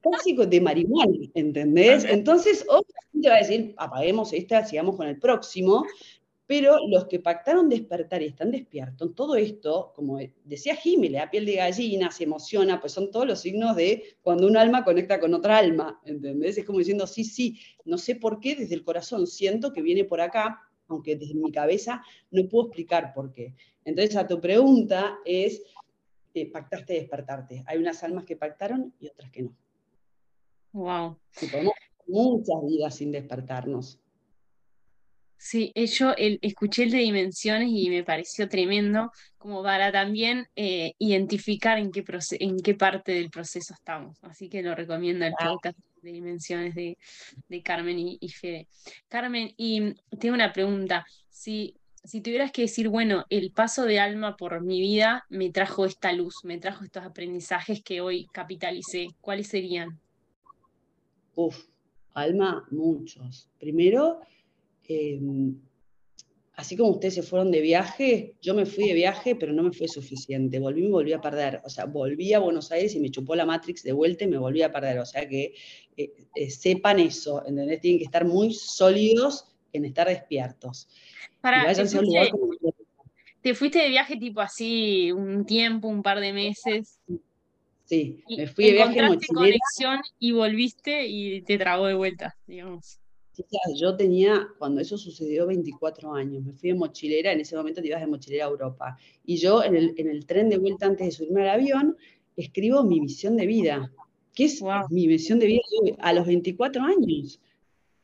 [0.01, 2.05] tóxico de marihuana, ¿entendés?
[2.05, 5.85] Entonces, otra gente va a decir, apaguemos esta, sigamos con el próximo,
[6.47, 11.31] pero los que pactaron despertar y están despiertos, todo esto, como decía Jimmy, le da
[11.31, 15.19] piel de gallina, se emociona, pues son todos los signos de cuando un alma conecta
[15.19, 16.57] con otra alma, ¿entendés?
[16.57, 20.03] Es como diciendo, sí, sí, no sé por qué, desde el corazón siento que viene
[20.03, 23.55] por acá, aunque desde mi cabeza no puedo explicar por qué.
[23.83, 25.63] Entonces, a tu pregunta es,
[26.35, 27.63] eh, pactaste despertarte.
[27.65, 29.55] Hay unas almas que pactaron y otras que no.
[30.73, 31.17] Wow.
[32.07, 33.99] muchas vidas sin despertarnos.
[35.37, 40.93] Sí, eh, yo escuché el de dimensiones y me pareció tremendo, como para también eh,
[40.97, 42.03] identificar en qué,
[42.39, 44.17] en qué parte del proceso estamos.
[44.23, 46.97] Así que lo recomiendo el podcast de dimensiones de,
[47.63, 48.67] Carmen y, Fede.
[49.07, 51.05] Carmen, y tengo una pregunta.
[51.29, 55.85] Si, si tuvieras que decir, bueno, el paso de alma por mi vida me trajo
[55.85, 59.99] esta luz, me trajo estos aprendizajes que hoy capitalicé, ¿cuáles serían?
[61.35, 61.65] Uf,
[62.13, 63.49] alma, muchos.
[63.59, 64.21] Primero,
[64.87, 65.55] Em,
[66.55, 69.71] así como ustedes se fueron de viaje, yo me fui de viaje, pero no me
[69.71, 70.59] fue suficiente.
[70.59, 71.61] Volví y me volví a perder.
[71.65, 74.37] O sea, volví a Buenos Aires y me chupó la Matrix de vuelta y me
[74.37, 74.99] volví a perder.
[74.99, 75.53] O sea, que
[75.97, 77.81] eh, eh, sepan eso, ¿entendés?
[77.81, 80.87] Tienen que estar muy sólidos en estar despiertos.
[81.41, 81.83] Para, te,
[83.41, 86.99] te fuiste de viaje tipo así, un tiempo, un par de meses.
[87.83, 89.33] Sí, me fui de viaje mochilera.
[89.33, 92.99] conexión y volviste y te tragó de vuelta, digamos
[93.75, 96.43] yo tenía, cuando eso sucedió, 24 años.
[96.43, 98.97] Me fui de mochilera, en ese momento te ibas de mochilera a Europa.
[99.25, 101.97] Y yo en el, tren de vuelta antes de subirme al avión,
[102.35, 103.91] escribo mi misión de vida.
[104.33, 105.61] ¿Qué es mi misión de vida
[105.99, 107.39] a los 24 años?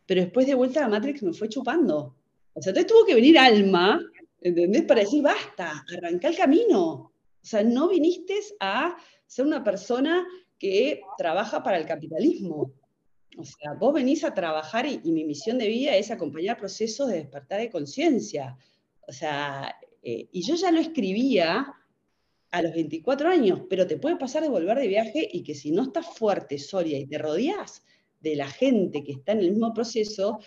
[0.06, 2.16] Pero después de vuelta a Matrix me fue chupando.
[2.54, 4.02] O sea, entonces tuvo que venir alma,
[4.42, 4.84] ¿entendés?
[4.84, 6.84] Para decir, basta, arranca el camino.
[6.84, 10.26] O sea, no viniste a ser una persona
[10.58, 12.74] que trabaja para el capitalismo.
[13.38, 17.18] O sea, vos venís a trabajar y, mi misión de vida es acompañar procesos de
[17.18, 18.58] despertar de conciencia.
[19.08, 21.74] O sea, eh, y yo ya lo escribía
[22.52, 25.72] a los 24 años, pero te puede pasar de volver de viaje y que si
[25.72, 27.84] no estás fuerte, Soria, y te rodeas
[28.20, 30.40] de la gente que está en el mismo proceso,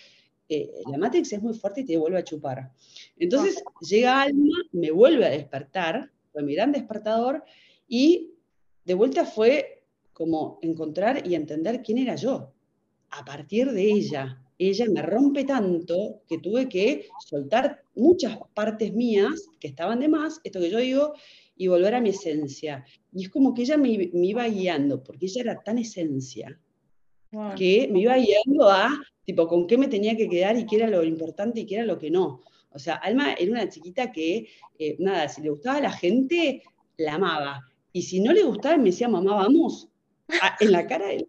[0.48, 2.70] eh, la Matrix es muy fuerte y te vuelve a chupar.
[3.16, 7.42] Entonces llega Alma, me vuelve a despertar, fue mi gran despertador,
[7.88, 8.34] y
[8.84, 12.54] de vuelta fue como encontrar y entender quién era yo
[13.14, 14.40] a partir de ella.
[14.58, 20.40] ella me rompe tanto que tuve que soltar muchas partes mías que estaban de más,
[20.44, 21.14] esto que yo digo,
[21.56, 22.84] y volver a mi esencia.
[23.12, 26.58] Y es como que ella me, iba guiando, porque ella era tan esencia,
[27.56, 28.90] que me iba guiando a,
[29.24, 31.84] tipo, con qué me tenía que quedar y qué era lo importante y qué era
[31.84, 32.40] lo que no.
[32.70, 34.48] O sea, Alma era una chiquita que,
[34.78, 36.62] eh, nada, si le gustaba a la gente,
[36.96, 37.60] la amaba.
[37.92, 39.88] Y si no le gustaba, me decía, mamá, vamos,
[40.60, 41.28] en la cara de.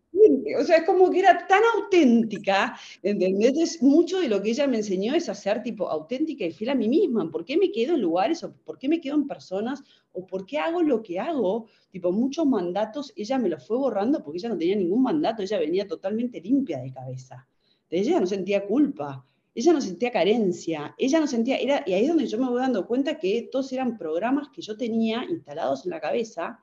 [0.59, 3.81] O sea, es como que era tan auténtica, ¿entendés?
[3.81, 6.75] mucho de lo que ella me enseñó es a ser tipo auténtica y fiel a
[6.75, 7.29] mí misma.
[7.31, 10.45] ¿Por qué me quedo en lugares o por qué me quedo en personas o por
[10.45, 11.67] qué hago lo que hago?
[11.91, 15.57] Tipo, muchos mandatos, ella me los fue borrando porque ella no tenía ningún mandato, ella
[15.57, 17.47] venía totalmente limpia de cabeza.
[17.89, 22.09] ella no sentía culpa ella no sentía carencia, ella no sentía, era, y ahí es
[22.09, 25.91] donde yo me voy dando cuenta que todos eran programas que yo tenía instalados en
[25.91, 26.59] la cabeza,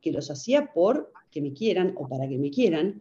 [0.00, 3.00] que los hacía por que me quieran o para que me quieran,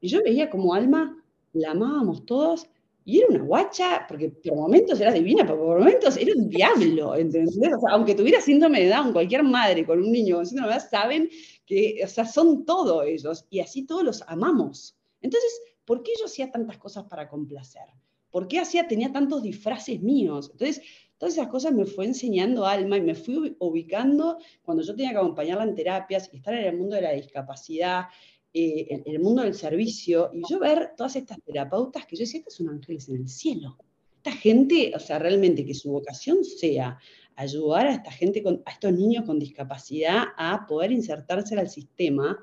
[0.00, 2.68] y yo veía como alma, la amábamos todos,
[3.04, 7.16] y era una guacha, porque por momentos era divina, pero por momentos era un diablo,
[7.16, 7.56] ¿entendés?
[7.56, 10.78] O sea, aunque tuviera síndrome de Down, cualquier madre con un niño con síndrome de
[10.78, 11.30] Down saben
[11.66, 14.96] que, o sea, son todos ellos, y así todos los amamos.
[15.22, 17.82] Entonces, ¿por qué yo hacía tantas cosas para complacer?
[18.30, 20.50] ¿Por qué hacía, tenía tantos disfraces míos?
[20.52, 20.82] Entonces,
[21.18, 25.18] todas esas cosas me fue enseñando Alma y me fui ubicando cuando yo tenía que
[25.18, 28.04] acompañarla en terapias y estar en el mundo de la discapacidad,
[28.52, 32.54] eh, el mundo del servicio, y yo ver todas estas terapeutas que yo decía, estas
[32.54, 33.76] son ángeles en el cielo.
[34.16, 36.98] Esta gente, o sea, realmente que su vocación sea
[37.36, 42.38] ayudar a esta gente, a estos niños con discapacidad a poder insertarse al sistema.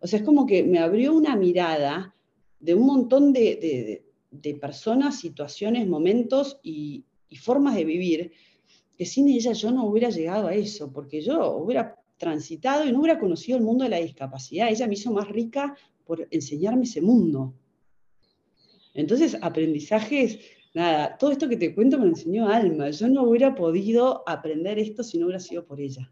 [0.00, 2.14] O sea, es como que me abrió una mirada
[2.58, 7.04] de un montón de de personas, situaciones, momentos y,
[7.40, 8.32] formas de vivir,
[8.96, 13.00] que sin ella yo no hubiera llegado a eso, porque yo hubiera transitado y no
[13.00, 14.70] hubiera conocido el mundo de la discapacidad.
[14.70, 17.52] Ella me hizo más rica por enseñarme ese mundo.
[18.94, 20.38] Entonces, aprendizajes,
[20.72, 22.90] nada, todo esto que te cuento me lo enseñó Alma.
[22.90, 26.08] Yo no hubiera podido aprender esto si no hubiera sido por ella.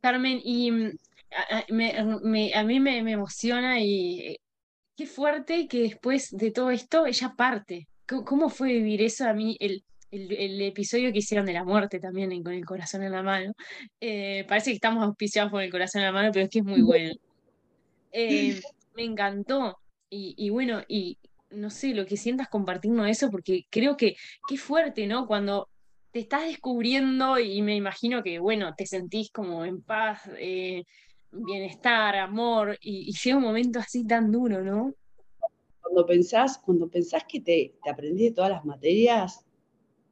[0.00, 0.92] Carmen, y mm,
[2.54, 4.36] a, mí me, me, emociona y
[4.94, 7.88] qué fuerte que después de todo esto ella parte.
[8.06, 9.24] ¿Cómo, fue vivir eso?
[9.24, 13.12] A mí, el, el, episodio que hicieron de la muerte también con el corazón en
[13.12, 13.52] la mano.
[14.00, 16.64] Eh, parece que estamos auspiciados con el corazón en la mano, pero es que es
[16.64, 17.14] muy bueno.
[18.12, 18.60] Eh,
[18.94, 19.78] me encantó.
[20.12, 21.18] Y, bueno, y
[21.50, 24.16] no sé, lo que sientas compartirnos eso, porque creo que
[24.48, 25.28] qué fuerte, ¿no?
[25.28, 25.68] Cuando
[26.10, 30.82] te estás descubriendo y me imagino que, bueno, te sentís como en paz, eh,
[31.30, 34.92] bienestar, amor, y, llega un momento así tan duro, ¿no?
[35.80, 39.44] Cuando pensás, cuando pensás que te, te aprendí de todas las materias,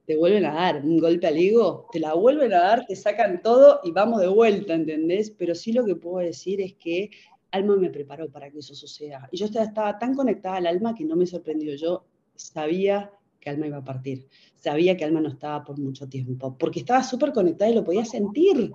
[0.09, 3.43] te vuelven a dar un golpe al ego, te la vuelven a dar, te sacan
[3.43, 5.31] todo y vamos de vuelta, ¿entendés?
[5.31, 7.11] Pero sí lo que puedo decir es que
[7.51, 9.29] Alma me preparó para que eso suceda.
[9.31, 11.75] Y yo estaba tan conectada al alma que no me sorprendió.
[11.77, 14.27] Yo sabía que Alma iba a partir.
[14.57, 18.07] Sabía que Alma no estaba por mucho tiempo, porque estaba súper conectada y lo podía
[18.07, 18.73] sentir.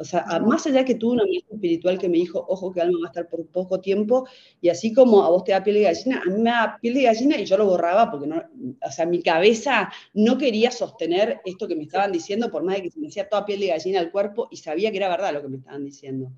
[0.00, 2.98] O sea, más allá que tuve una maestra espiritual que me dijo, ojo que alma
[3.02, 4.26] va a estar por poco tiempo,
[4.58, 6.94] y así como a vos te da piel de gallina, a mí me da piel
[6.94, 8.42] de gallina y yo lo borraba porque no,
[8.82, 12.84] o sea, mi cabeza no quería sostener esto que me estaban diciendo, por más de
[12.84, 15.34] que se me hacía toda piel de gallina al cuerpo y sabía que era verdad
[15.34, 16.32] lo que me estaban diciendo.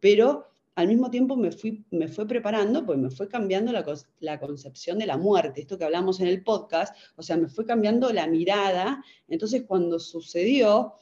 [0.00, 3.86] Pero al mismo tiempo me, fui, me fue preparando, pues me fue cambiando la,
[4.20, 7.64] la, concepción de la muerte, esto que hablamos en el podcast, o sea, me fue
[7.64, 9.02] cambiando la mirada.
[9.28, 10.94] Entonces, cuando sucedió,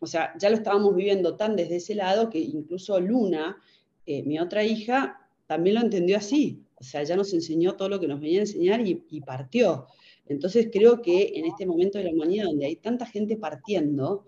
[0.00, 3.56] o sea, ya lo estábamos viviendo tan desde ese lado que incluso Luna,
[4.06, 6.62] eh, mi otra hija, también lo entendió así.
[6.76, 9.86] O sea, ya nos enseñó todo lo que nos venía a enseñar y, partió.
[10.26, 14.24] Entonces creo que en este momento de la humanidad donde hay tanta gente partiendo,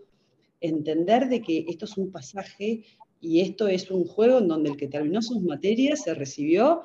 [0.60, 2.82] entender de que esto es un pasaje
[3.20, 6.82] y esto es un juego en donde el que terminó sus materias se recibió,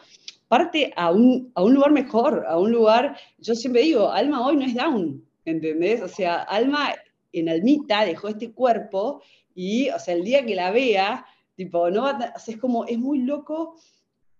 [0.48, 4.58] parte a un, a un lugar mejor, a un lugar, yo siempre digo, alma hoy
[4.58, 6.02] no es down, ¿entendés?
[6.02, 6.94] O sea, alma
[7.40, 9.22] en Almita dejó este cuerpo
[9.54, 12.86] y, o sea, el día que la vea, tipo, no va o sea, es como,
[12.86, 13.80] es muy loco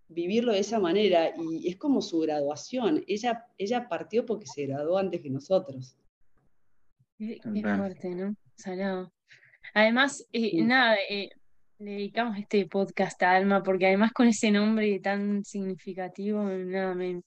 [0.08, 3.04] vivirlo de esa manera y es como su graduación.
[3.08, 5.98] Ella, ella partió porque se graduó antes que nosotros.
[7.18, 8.36] Qué, fuerte, ¿no?
[8.56, 9.12] Salado.
[9.74, 11.30] Además, eh, nada, eh,
[11.80, 17.22] le dedicamos este podcast a Alma porque además con ese nombre tan significativo, nada, me,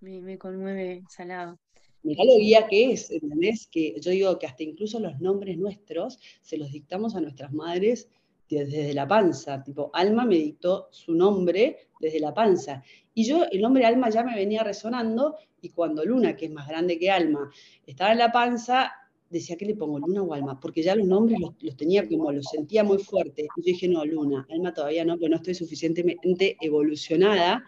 [0.00, 1.58] me, me conmueve Salado
[2.06, 3.66] mirá lo guía que es, ¿entendés?
[3.66, 8.08] Que yo digo que hasta incluso los nombres nuestros se los dictamos a nuestras madres
[8.48, 12.82] desde la panza, tipo, Alma me dictó su nombre desde la panza.
[13.12, 16.68] Y yo, el nombre Alma ya me venía resonando, y cuando Luna, que es más
[16.68, 17.50] grande que Alma,
[17.84, 18.92] estaba en la panza,
[19.28, 20.60] decía, ¿qué le pongo, Luna o Alma?
[20.60, 23.48] Porque ya los nombres los, tenía como, los sentía muy fuerte.
[23.56, 27.64] Y yo dije, no, Luna, Alma todavía no, pero no estoy suficientemente evolucionada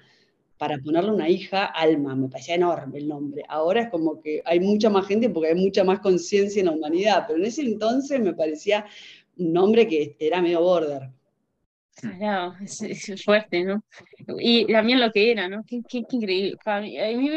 [0.59, 3.45] para ponerle una hija, Alma, me parecía enorme el nombre.
[3.49, 6.73] Ahora es como que hay mucha más gente porque hay mucha más conciencia en la
[6.73, 8.85] humanidad, pero en ese entonces me parecía
[9.37, 11.11] un nombre que era medio border.
[12.01, 13.83] Claro, es, fuerte, ¿no?
[14.39, 15.65] Y también lo que era, ¿no?
[15.67, 16.57] Qué, qué, increíble.
[16.65, 16.97] A mí,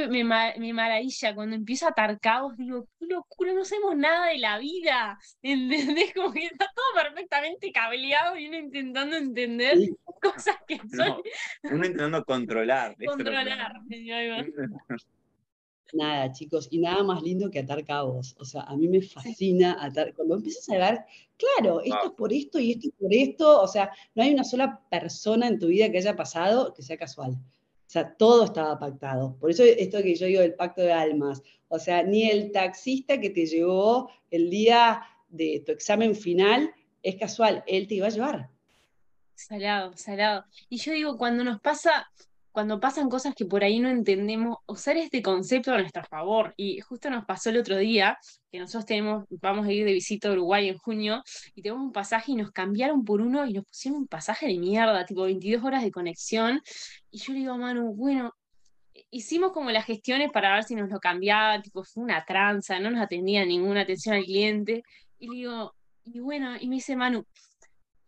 [0.09, 0.23] me,
[0.57, 4.59] me, maravilla cuando empiezo a atar cabos, digo, qué locura, no sabemos nada de la
[4.59, 6.13] vida, ¿entendés?
[6.13, 9.77] Como que está todo perfectamente cableado y uno intentando entender
[10.21, 11.21] cosas que son...
[11.63, 12.95] uno intentando controlar.
[13.03, 13.81] Controlar.
[15.93, 18.35] Nada, chicos, y nada más lindo que atar cabos.
[18.39, 20.13] O sea, a mí me fascina atar.
[20.13, 20.99] Cuando empiezas a ver,
[21.37, 23.61] claro, esto es por esto y esto es por esto.
[23.61, 26.97] O sea, no hay una sola persona en tu vida que haya pasado que sea
[26.97, 27.31] casual.
[27.31, 29.35] O sea, todo estaba pactado.
[29.37, 31.41] Por eso esto que yo digo del pacto de almas.
[31.67, 36.73] O sea, ni el taxista que te llevó el día de tu examen final
[37.03, 38.49] es casual, él te iba a llevar.
[39.35, 40.45] Salado, salado.
[40.69, 42.11] Y yo digo, cuando nos pasa,
[42.51, 46.53] cuando pasan cosas que por ahí no entendemos, usar este concepto a nuestro favor.
[46.57, 48.17] Y justo nos pasó el otro día
[48.51, 51.23] que nosotros tenemos, vamos a ir de visita a Uruguay en junio
[51.55, 54.57] y tenemos un pasaje y nos cambiaron por uno y nos pusieron un pasaje de
[54.57, 56.61] mierda, tipo 22 horas de conexión.
[57.09, 58.33] Y yo le digo a Manu, bueno,
[59.09, 62.91] hicimos como las gestiones para ver si nos lo cambiaban, tipo fue una tranza, no
[62.91, 64.83] nos atendía ninguna atención al cliente.
[65.19, 67.25] Y le digo, y bueno, y me dice Manu,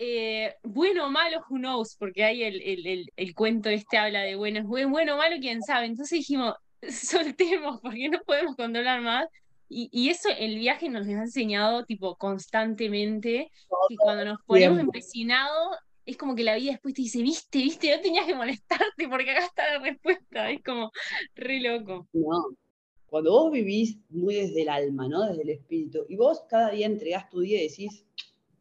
[0.05, 5.15] eh, bueno o malo, who knows, porque hay el, cuento este habla de bueno, bueno
[5.15, 5.87] o malo, quién sabe.
[5.87, 6.55] Entonces dijimos,
[6.89, 9.27] soltemos, porque no podemos controlar más.
[9.69, 13.49] Y, eso el viaje nos ha enseñado, tipo, constantemente,
[13.89, 17.95] que cuando nos ponemos empecinados, es como que la vida después te dice, viste, viste,
[17.95, 20.51] no tenías que molestarte porque acá está la respuesta.
[20.51, 20.91] Es como
[21.33, 22.07] re loco.
[22.13, 22.55] No,
[23.07, 25.21] cuando vos vivís muy desde el alma, ¿no?
[25.27, 28.05] Desde el espíritu, y vos cada día entregás tu día y decís,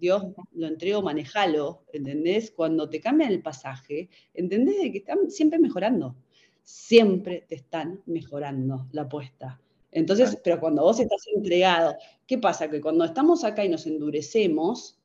[0.02, 2.50] Dios lo entrego, manejalo, ¿entendés?
[2.50, 6.16] Cuando te cambian el pasaje, ¿entendés de que están siempre mejorando?
[6.64, 9.60] Siempre te están mejorando la apuesta.
[9.92, 11.94] Entonces, pero cuando vos estás entregado,
[12.26, 12.68] ¿qué pasa?
[12.68, 14.98] Que cuando estamos acá y nos endurecemos,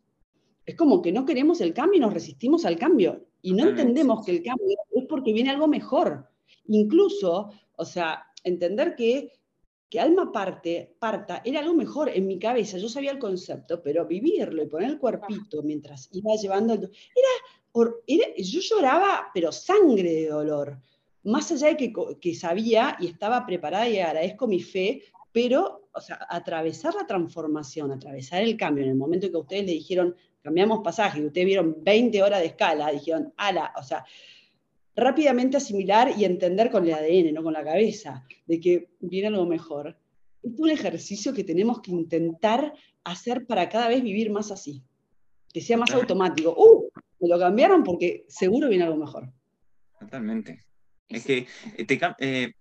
[0.65, 3.23] es como que no queremos el cambio y nos resistimos al cambio.
[3.43, 6.27] Y no entendemos que el cambio es porque viene algo mejor.
[6.65, 9.31] Incluso, o sea, entender que
[9.89, 12.77] que alma parte, parta era algo mejor en mi cabeza.
[12.77, 16.83] Yo sabía el concepto, pero vivirlo y poner el cuerpito mientras iba llevando el...
[16.83, 20.77] Era, era, yo lloraba, pero sangre de dolor.
[21.23, 26.01] Más allá de que, que, sabía y estaba preparada y agradezco mi fe, pero, o
[26.01, 30.79] sea, atravesar la transformación, atravesar el cambio, en el momento que ustedes le dijeron, cambiamos
[30.83, 34.05] pasaje, y ustedes vieron 20 horas de escala, dijeron, ala, o sea,
[34.97, 39.45] rápidamente asimilar y entender con el ADN, no con la cabeza, de que viene algo
[39.45, 39.95] mejor.
[40.41, 44.83] Es un ejercicio que tenemos que intentar hacer para cada vez vivir más así,
[45.53, 46.53] que sea más automático.
[46.57, 46.89] ¡Uh!
[47.19, 49.31] Me lo cambiaron porque seguro viene algo mejor.
[49.99, 50.65] Totalmente.
[51.07, 51.45] Es que
[51.77, 52.53] eh, te, eh,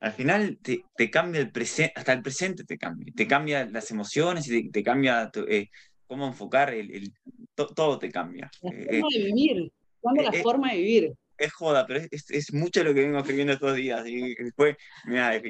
[0.00, 4.48] al final te, cambia el presente, hasta el presente te cambia, te cambia las emociones
[4.48, 5.68] y te, cambia eh,
[6.06, 7.12] cómo enfocar, el,
[7.54, 8.50] todo te cambia.
[8.62, 12.94] La forma de vivir, cambia la forma de vivir es joda, pero es, mucho lo
[12.94, 14.06] que vengo escribiendo estos días.
[14.06, 15.40] Y después, mira,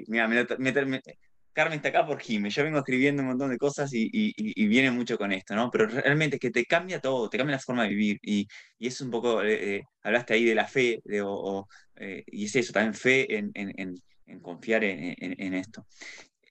[1.52, 5.18] Carmen está acá por Jime, yo vengo escribiendo un montón de cosas y, viene mucho
[5.18, 5.70] con esto, ¿no?
[5.70, 8.46] Pero realmente es que te cambia todo, te cambia la forma de vivir y,
[8.78, 11.24] es un poco, eh, eh, hablaste ahí de la fe, de,
[11.96, 13.52] eh, y es eso, también fe en,
[14.40, 15.86] confiar en, esto.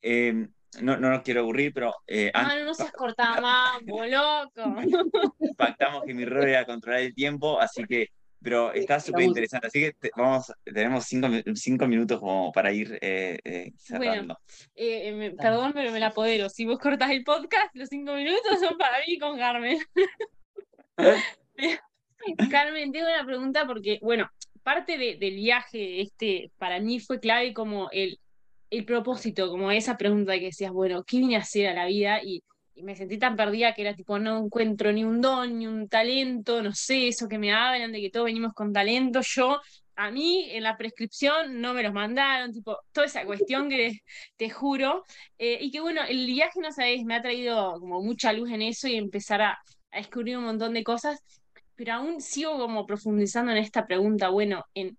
[0.01, 0.47] Em,
[0.81, 1.93] no, no nos quiero aburrir, pero...
[2.07, 3.41] no, no seas cortado,
[3.81, 4.75] loco.
[5.57, 8.09] Pactamos que mi rol era controlar el tiempo, así que
[8.41, 13.71] pero está súper interesante, así que vamos, tenemos cinco, minutos como para ir eh, eh,
[13.77, 14.38] cerrando.
[14.75, 16.49] Eh, perdón, pero me la apodero.
[16.49, 19.77] Si vos cortás el podcast, los cinco minutos son para mí con Carmen.
[22.51, 24.30] Carmen, tengo una pregunta porque, bueno,
[24.63, 28.19] parte del viaje este para mí fue clave como el,
[28.69, 32.21] el propósito, como esa pregunta que decías, bueno, ¿qué vine a hacer a la vida?
[32.23, 35.67] Y y me sentí tan perdida que era tipo, no encuentro ni un don, ni
[35.67, 39.60] un talento, no sé, eso que me hablan de que todos venimos con talento, yo,
[39.95, 43.99] a mí en la prescripción no me los mandaron, tipo, toda esa cuestión que
[44.38, 45.03] te juro,
[45.38, 48.62] eh, y que bueno, el viaje, no sabéis, me ha traído como mucha luz en
[48.62, 49.60] eso y empezar a,
[49.91, 51.19] descubrir un montón de cosas,
[51.75, 54.97] pero aún sigo como profundizando en esta pregunta, bueno, en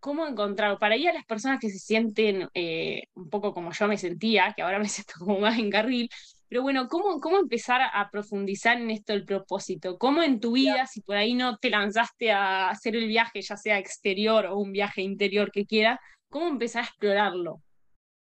[0.00, 3.86] cómo encontrar, para ir a las personas que se sienten eh, un poco como yo
[3.86, 6.08] me sentía, que ahora me siento como más en carril,
[6.50, 9.98] pero bueno, ¿cómo, cómo empezar a profundizar en esto el propósito?
[9.98, 13.56] ¿Cómo en tu vida, si por ahí no te lanzaste a hacer el viaje, ya
[13.56, 17.62] sea exterior o un viaje interior que quiera, cómo empezar a explorarlo?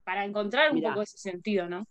[0.04, 1.86] Para encontrar un poco ese sentido, ¿no?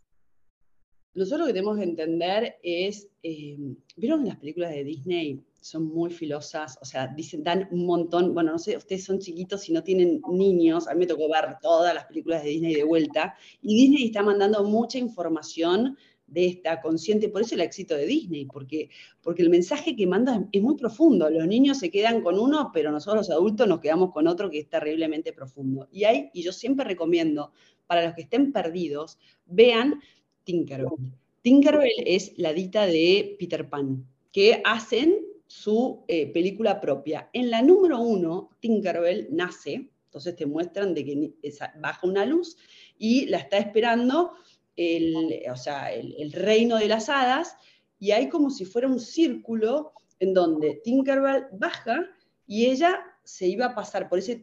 [1.18, 3.58] nosotros lo que tenemos que entender es, eh,
[3.96, 5.44] ¿vieron las películas de Disney?
[5.60, 9.68] Son muy filosas, o sea, dicen, dan un montón, bueno, no sé, ustedes son chiquitos
[9.68, 12.84] y no tienen niños, a mí me tocó ver todas las películas de Disney de
[12.84, 18.06] vuelta, y Disney está mandando mucha información de esta consciente, por eso el éxito de
[18.06, 18.90] Disney, porque,
[19.22, 21.30] porque el mensaje que manda es muy profundo.
[21.30, 24.60] Los niños se quedan con uno, pero nosotros los adultos nos quedamos con otro que
[24.60, 25.88] es terriblemente profundo.
[25.92, 27.52] Y hay, y yo siempre recomiendo,
[27.88, 30.02] para los que estén perdidos, vean
[30.44, 31.14] Tinkerbell.
[31.42, 35.16] Tinkerbell es la dita de Peter Pan, que hacen
[35.48, 37.30] su eh, película propia.
[37.32, 41.34] En la número uno, Tinkerbell nace, entonces te muestran de que
[41.80, 42.58] baja una luz
[42.98, 44.34] y la está esperando
[44.78, 47.56] el, o sea, el, reino de las hadas,
[48.00, 52.06] y hay como si fuera un círculo en donde Tinkerbell baja
[52.46, 54.40] y ella se iba a pasar por ese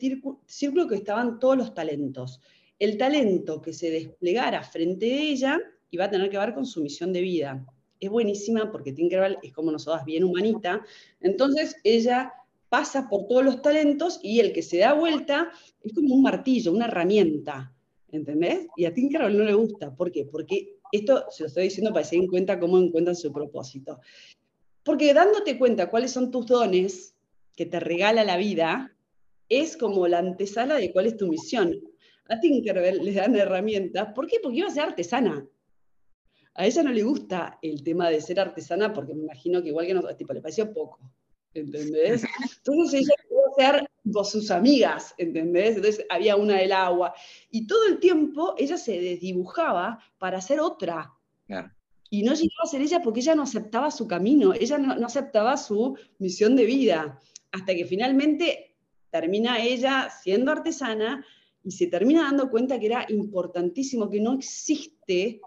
[0.47, 2.41] círculo que estaban todos los talentos.
[2.79, 5.61] El talento que se desplegara frente de ella
[5.91, 7.65] iba a tener que ver con su misión de vida.
[8.01, 10.85] Es buenísima porque Tinkerbell es como nosotras, bien humanita.
[11.21, 12.35] Entonces ella
[12.69, 15.51] pasa por todos los talentos y el que se da vuelta
[15.83, 17.74] es como un martillo, una herramienta.
[18.15, 18.67] ¿Entendés?
[18.77, 19.95] Y a Tinkerbell no le gusta.
[19.95, 20.25] ¿Por qué?
[20.25, 24.01] Porque esto se lo estoy diciendo para que se den cuenta cómo encuentran su propósito.
[24.85, 27.17] Porque dándote cuenta cuáles son tus dones
[27.57, 28.97] que te regala la vida,
[29.49, 31.81] es como la antesala de cuál es tu misión.
[32.29, 34.13] A Tinkerbell le dan herramientas.
[34.15, 34.39] ¿Por qué?
[34.43, 35.47] Porque iba a ser artesana.
[36.55, 39.87] A ella no le gusta el tema de ser artesana porque me imagino que igual
[39.87, 41.01] que nosotros, tipo, le pareció poco.
[41.53, 42.25] ¿Entendés?
[42.59, 43.15] Entonces ella
[43.57, 43.89] ser
[44.25, 45.77] sus amigas, ¿entendés?
[45.77, 47.15] Entonces había una del agua.
[47.51, 51.13] Y todo el tiempo ella se desdibujaba para ser otra.
[52.11, 55.57] Y no llegaba a ser ella porque ella no aceptaba su camino, ella no, aceptaba
[55.57, 57.21] su misión de vida.
[57.51, 58.77] Hasta que finalmente
[59.11, 61.25] termina ella siendo artesana
[61.63, 65.41] y se termina dando cuenta que era importantísimo, que no existe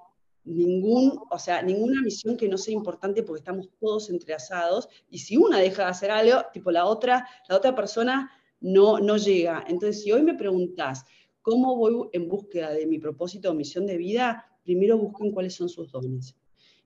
[0.47, 5.37] ningún, o sea, ninguna misión que no sea importante porque estamos todos entrelazados y si
[5.37, 9.63] una deja de hacer algo, tipo la otra, la otra persona no, no llega.
[9.67, 11.05] Entonces, si hoy me preguntas
[11.41, 15.69] cómo voy en búsqueda de mi propósito o misión de vida, primero busquen cuáles son
[15.69, 16.35] sus dones.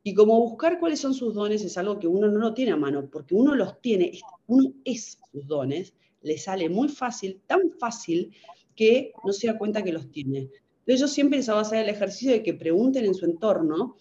[0.03, 3.07] Y como buscar cuáles son sus dones es algo que uno no tiene a mano,
[3.12, 8.34] porque uno los tiene, uno es sus dones, le sale muy fácil, tan fácil
[8.76, 10.49] que no se da cuenta que los tiene.
[10.82, 13.95] Entonces yo siempre les hago hacer el ejercicio de que pregunten en su entorno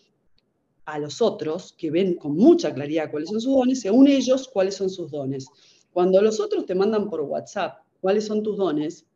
[0.87, 4.75] a los otros, que ven con mucha claridad cuáles son sus dones, según ellos cuáles
[4.77, 5.47] son sus dones.
[5.93, 9.07] Cuando los otros te mandan por WhatsApp cuáles son tus dones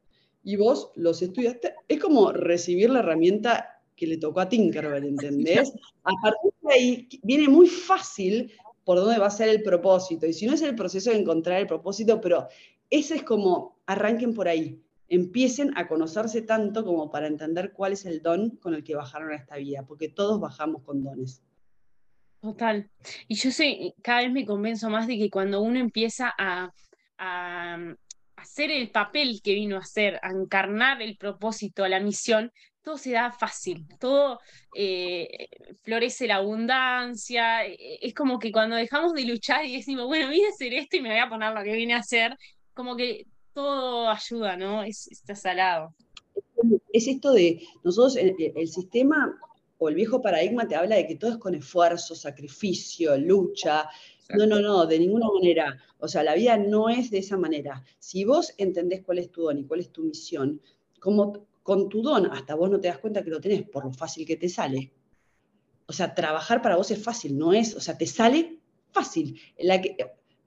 [0.42, 5.72] y vos los estudiaste, es como recibir la herramienta que le tocó a Tinkerbell, ¿entendés?
[6.02, 8.52] A partir de ahí viene muy fácil
[8.84, 10.26] por dónde va a ser el propósito.
[10.26, 12.46] Y si no es el proceso de encontrar el propósito, pero
[12.90, 18.04] ese es como, arranquen por ahí empiecen a conocerse tanto como para entender cuál es
[18.06, 21.42] el don con el que bajaron a esta vida, porque todos bajamos con dones.
[22.40, 22.90] Total.
[23.26, 26.70] Y yo sé, cada vez me convenzo más de que cuando uno empieza a,
[28.36, 32.52] hacer el papel que vino a hacer, a encarnar el propósito, la misión,
[32.82, 34.40] todo se da fácil, todo
[34.74, 35.48] eh,
[35.82, 37.64] florece la abundancia.
[37.66, 40.98] Eh, es como que cuando dejamos de luchar y decimos, bueno, vine a hacer esto
[40.98, 42.36] y me voy a poner lo que vine a hacer,
[42.74, 43.24] como que
[43.54, 44.82] todo ayuda, ¿no?
[44.82, 45.94] Es, está salado.
[46.92, 49.38] Es esto de, nosotros, el, el sistema
[49.78, 53.88] o el viejo paradigma te habla de que todo es con esfuerzo, sacrificio, lucha.
[54.36, 55.76] No, no, no, de ninguna manera.
[55.98, 57.82] O sea, la vida no es de esa manera.
[57.98, 60.60] Si vos entendés cuál es tu don y cuál es tu misión,
[61.00, 63.92] como con tu don hasta vos no te das cuenta que lo tenés por lo
[63.92, 64.92] fácil que te sale.
[65.86, 69.38] O sea, trabajar para vos es fácil, no es, o sea, te sale fácil.
[69.58, 69.96] La que,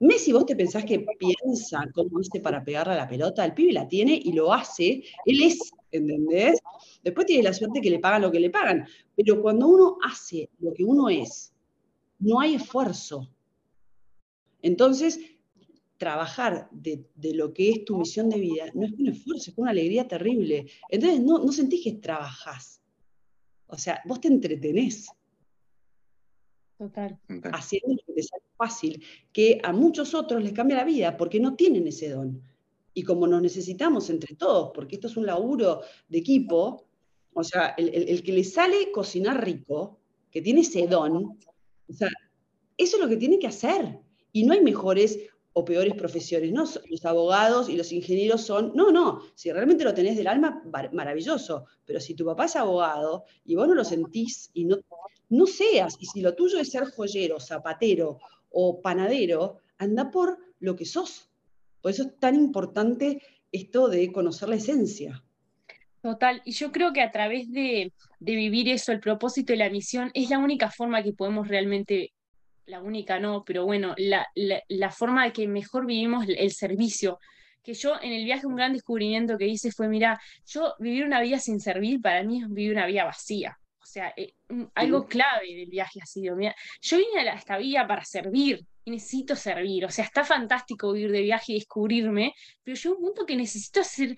[0.00, 3.72] Messi, vos te pensás que piensa cómo hace para pegarle a la pelota, el pibe
[3.72, 6.60] la tiene y lo hace, él es, ¿entendés?
[7.02, 8.86] Después tiene la suerte que le pagan lo que le pagan,
[9.16, 11.52] pero cuando uno hace lo que uno es,
[12.20, 13.28] no hay esfuerzo.
[14.62, 15.18] Entonces,
[15.96, 19.72] trabajar de, lo que es tu misión de vida no es un esfuerzo, es una
[19.72, 20.66] alegría terrible.
[20.88, 22.80] Entonces, no, no sentís que trabajás.
[23.66, 25.08] O sea, vos te entretenés.
[26.78, 27.18] Total.
[27.52, 29.02] Haciendo lo que te sale fácil,
[29.32, 32.42] que a muchos otros les cambia la vida porque no tienen ese don.
[32.92, 36.84] Y como nos necesitamos entre todos, porque esto es un laburo de equipo,
[37.32, 40.00] o sea, el, que le sale cocinar rico,
[40.30, 41.38] que tiene ese don,
[41.88, 42.08] o sea,
[42.76, 44.00] eso es lo que tiene que hacer.
[44.32, 45.18] Y no hay mejores
[45.52, 46.64] o peores profesiones, ¿no?
[46.90, 51.64] Los abogados y los ingenieros son, no, no, si realmente lo tenés del alma, maravilloso,
[51.84, 54.76] pero si tu papá es abogado y vos no lo sentís y no,
[55.30, 58.18] no seas, y si lo tuyo es ser joyero, zapatero
[58.50, 61.30] o panadero, anda por lo que sos.
[61.80, 63.22] Por eso es tan importante
[63.52, 65.24] esto de conocer la esencia.
[66.02, 69.70] Total, y yo creo que a través de, de vivir eso, el propósito y la
[69.70, 72.12] misión, es la única forma que podemos realmente,
[72.66, 77.18] la única no, pero bueno, la, la, forma de que mejor vivimos el servicio,
[77.62, 81.20] que yo en el viaje un gran descubrimiento que hice fue, mira, yo vivir una
[81.20, 83.58] vida sin servir para mí es vivir una vida vacía.
[83.88, 84.34] O sea, eh,
[84.74, 88.90] algo clave del viaje ha sido, mira, yo vine a esta vida para servir y
[88.90, 89.86] necesito servir.
[89.86, 93.80] O sea, está fantástico vivir de viaje y descubrirme, pero yo un punto que necesito
[93.80, 94.14] hacer,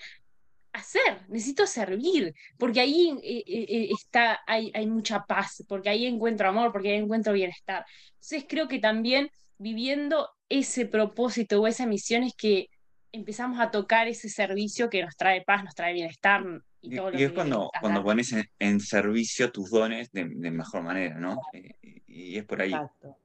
[0.73, 6.49] hacer, necesito servir, porque ahí eh, eh, está, hay, hay mucha paz, porque ahí encuentro
[6.49, 7.85] amor, porque ahí encuentro bienestar.
[8.15, 12.67] Entonces creo que también viviendo ese propósito o esa misión es que
[13.13, 16.43] empezamos a tocar ese servicio que nos trae paz, nos trae bienestar
[16.83, 21.19] y todo lo y es cuando, cuando pones en, servicio tus dones de, mejor manera,
[21.19, 21.41] ¿no?
[21.53, 22.71] Eh, y, es por ahí.
[22.71, 23.17] Exacto.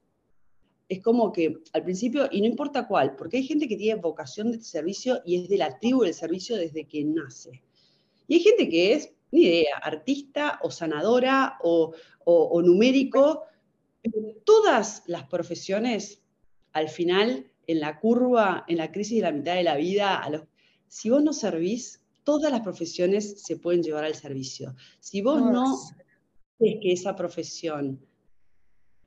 [0.87, 4.51] Es como que al principio, y no importa cuál, porque hay gente que tiene vocación
[4.51, 7.63] de servicio y es de la tribu del servicio desde que nace.
[8.27, 11.93] Y hay gente que es, ni idea, artista o sanadora o,
[12.25, 13.43] o numérico.
[14.43, 16.21] todas las profesiones,
[16.73, 20.29] al final, en la curva, en la crisis de la mitad de la vida, a
[20.29, 20.43] los,
[20.87, 24.75] si vos no servís, todas las profesiones se pueden llevar al servicio.
[24.99, 25.77] Si vos no
[26.59, 28.01] es que esa profesión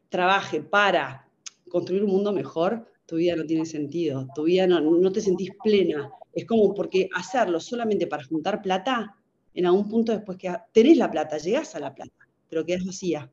[0.09, 1.29] trabaje para
[1.69, 5.51] construir un mundo mejor, tu vida no tiene sentido, tu vida no, no te sentís
[5.63, 6.11] plena.
[6.33, 9.17] Es como porque hacerlo solamente para juntar plata,
[9.53, 13.31] en algún punto después que tenés la plata, llegás a la plata, pero quedás vacía.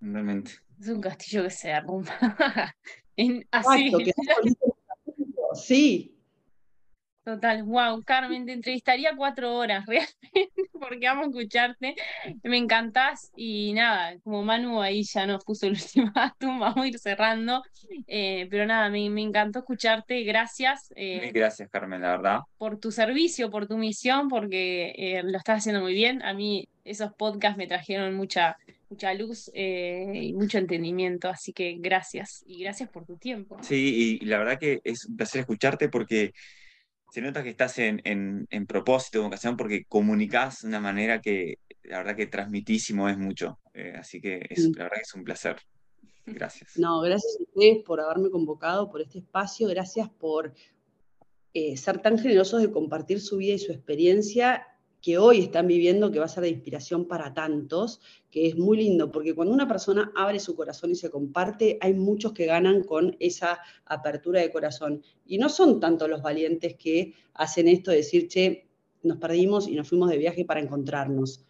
[0.00, 0.52] Realmente.
[0.80, 2.12] Es un castillo que se derrumba.
[3.50, 3.92] así.
[5.54, 6.17] sí.
[7.28, 11.94] Total, wow, Carmen, te entrevistaría cuatro horas realmente, porque amo escucharte,
[12.42, 16.98] me encantás y nada, como Manu ahí ya nos puso el ultimátum, vamos a ir
[16.98, 17.62] cerrando,
[18.06, 20.90] eh, pero nada, me, encantó escucharte, gracias.
[20.96, 22.38] Eh, gracias, Carmen, la verdad.
[22.56, 26.66] Por tu servicio, por tu misión, porque eh, lo estás haciendo muy bien, a mí
[26.86, 28.56] esos podcasts me trajeron mucha,
[28.88, 33.58] mucha luz eh, y mucho entendimiento, así que gracias y gracias por tu tiempo.
[33.60, 36.32] Sí, y la verdad que es un placer escucharte porque
[37.10, 41.58] se nota que estás en, en, propósito, en vocación, porque comunicas de una manera que
[41.84, 45.24] la verdad que transmitísimo es mucho, eh, así que es, la verdad que es un
[45.24, 45.56] placer.
[46.26, 46.72] Gracias.
[46.76, 50.52] No, gracias a ustedes por haberme convocado, por este espacio, gracias por
[51.54, 54.66] eh, ser tan generosos de compartir su vida y su experiencia
[55.00, 58.78] que hoy están viviendo, que va a ser de inspiración para tantos, que es muy
[58.78, 62.82] lindo, porque cuando una persona abre su corazón y se comparte, hay muchos que ganan
[62.82, 65.02] con esa apertura de corazón.
[65.26, 68.68] Y no son tanto los valientes que hacen esto de decir, che,
[69.02, 71.44] nos perdimos y nos fuimos de viaje para encontrarnos.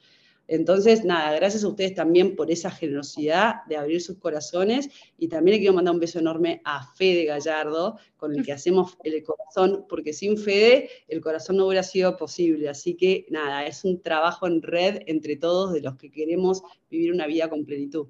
[0.49, 4.89] Entonces, nada, gracias a ustedes también por esa generosidad de abrir sus corazones
[5.19, 8.97] y también le quiero mandar un beso enorme a Fede Gallardo, con el que hacemos
[9.05, 12.71] el corazón, porque sin Fede el corazón no hubiera sido posible.
[12.71, 17.13] Así que, nada, es un trabajo en red entre todos de los que queremos vivir
[17.13, 18.09] una vida con plenitud.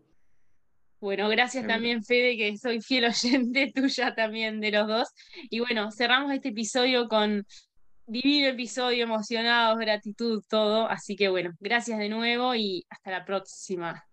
[1.01, 5.09] Bueno, gracias también, Fede, que soy fiel oyente tuya también de los dos.
[5.49, 7.47] Y bueno, cerramos este episodio con
[8.09, 10.89] divino episodio, emocionados, gratitud, todo.
[10.89, 14.05] Así que bueno, gracias de nuevo y hasta la próxima.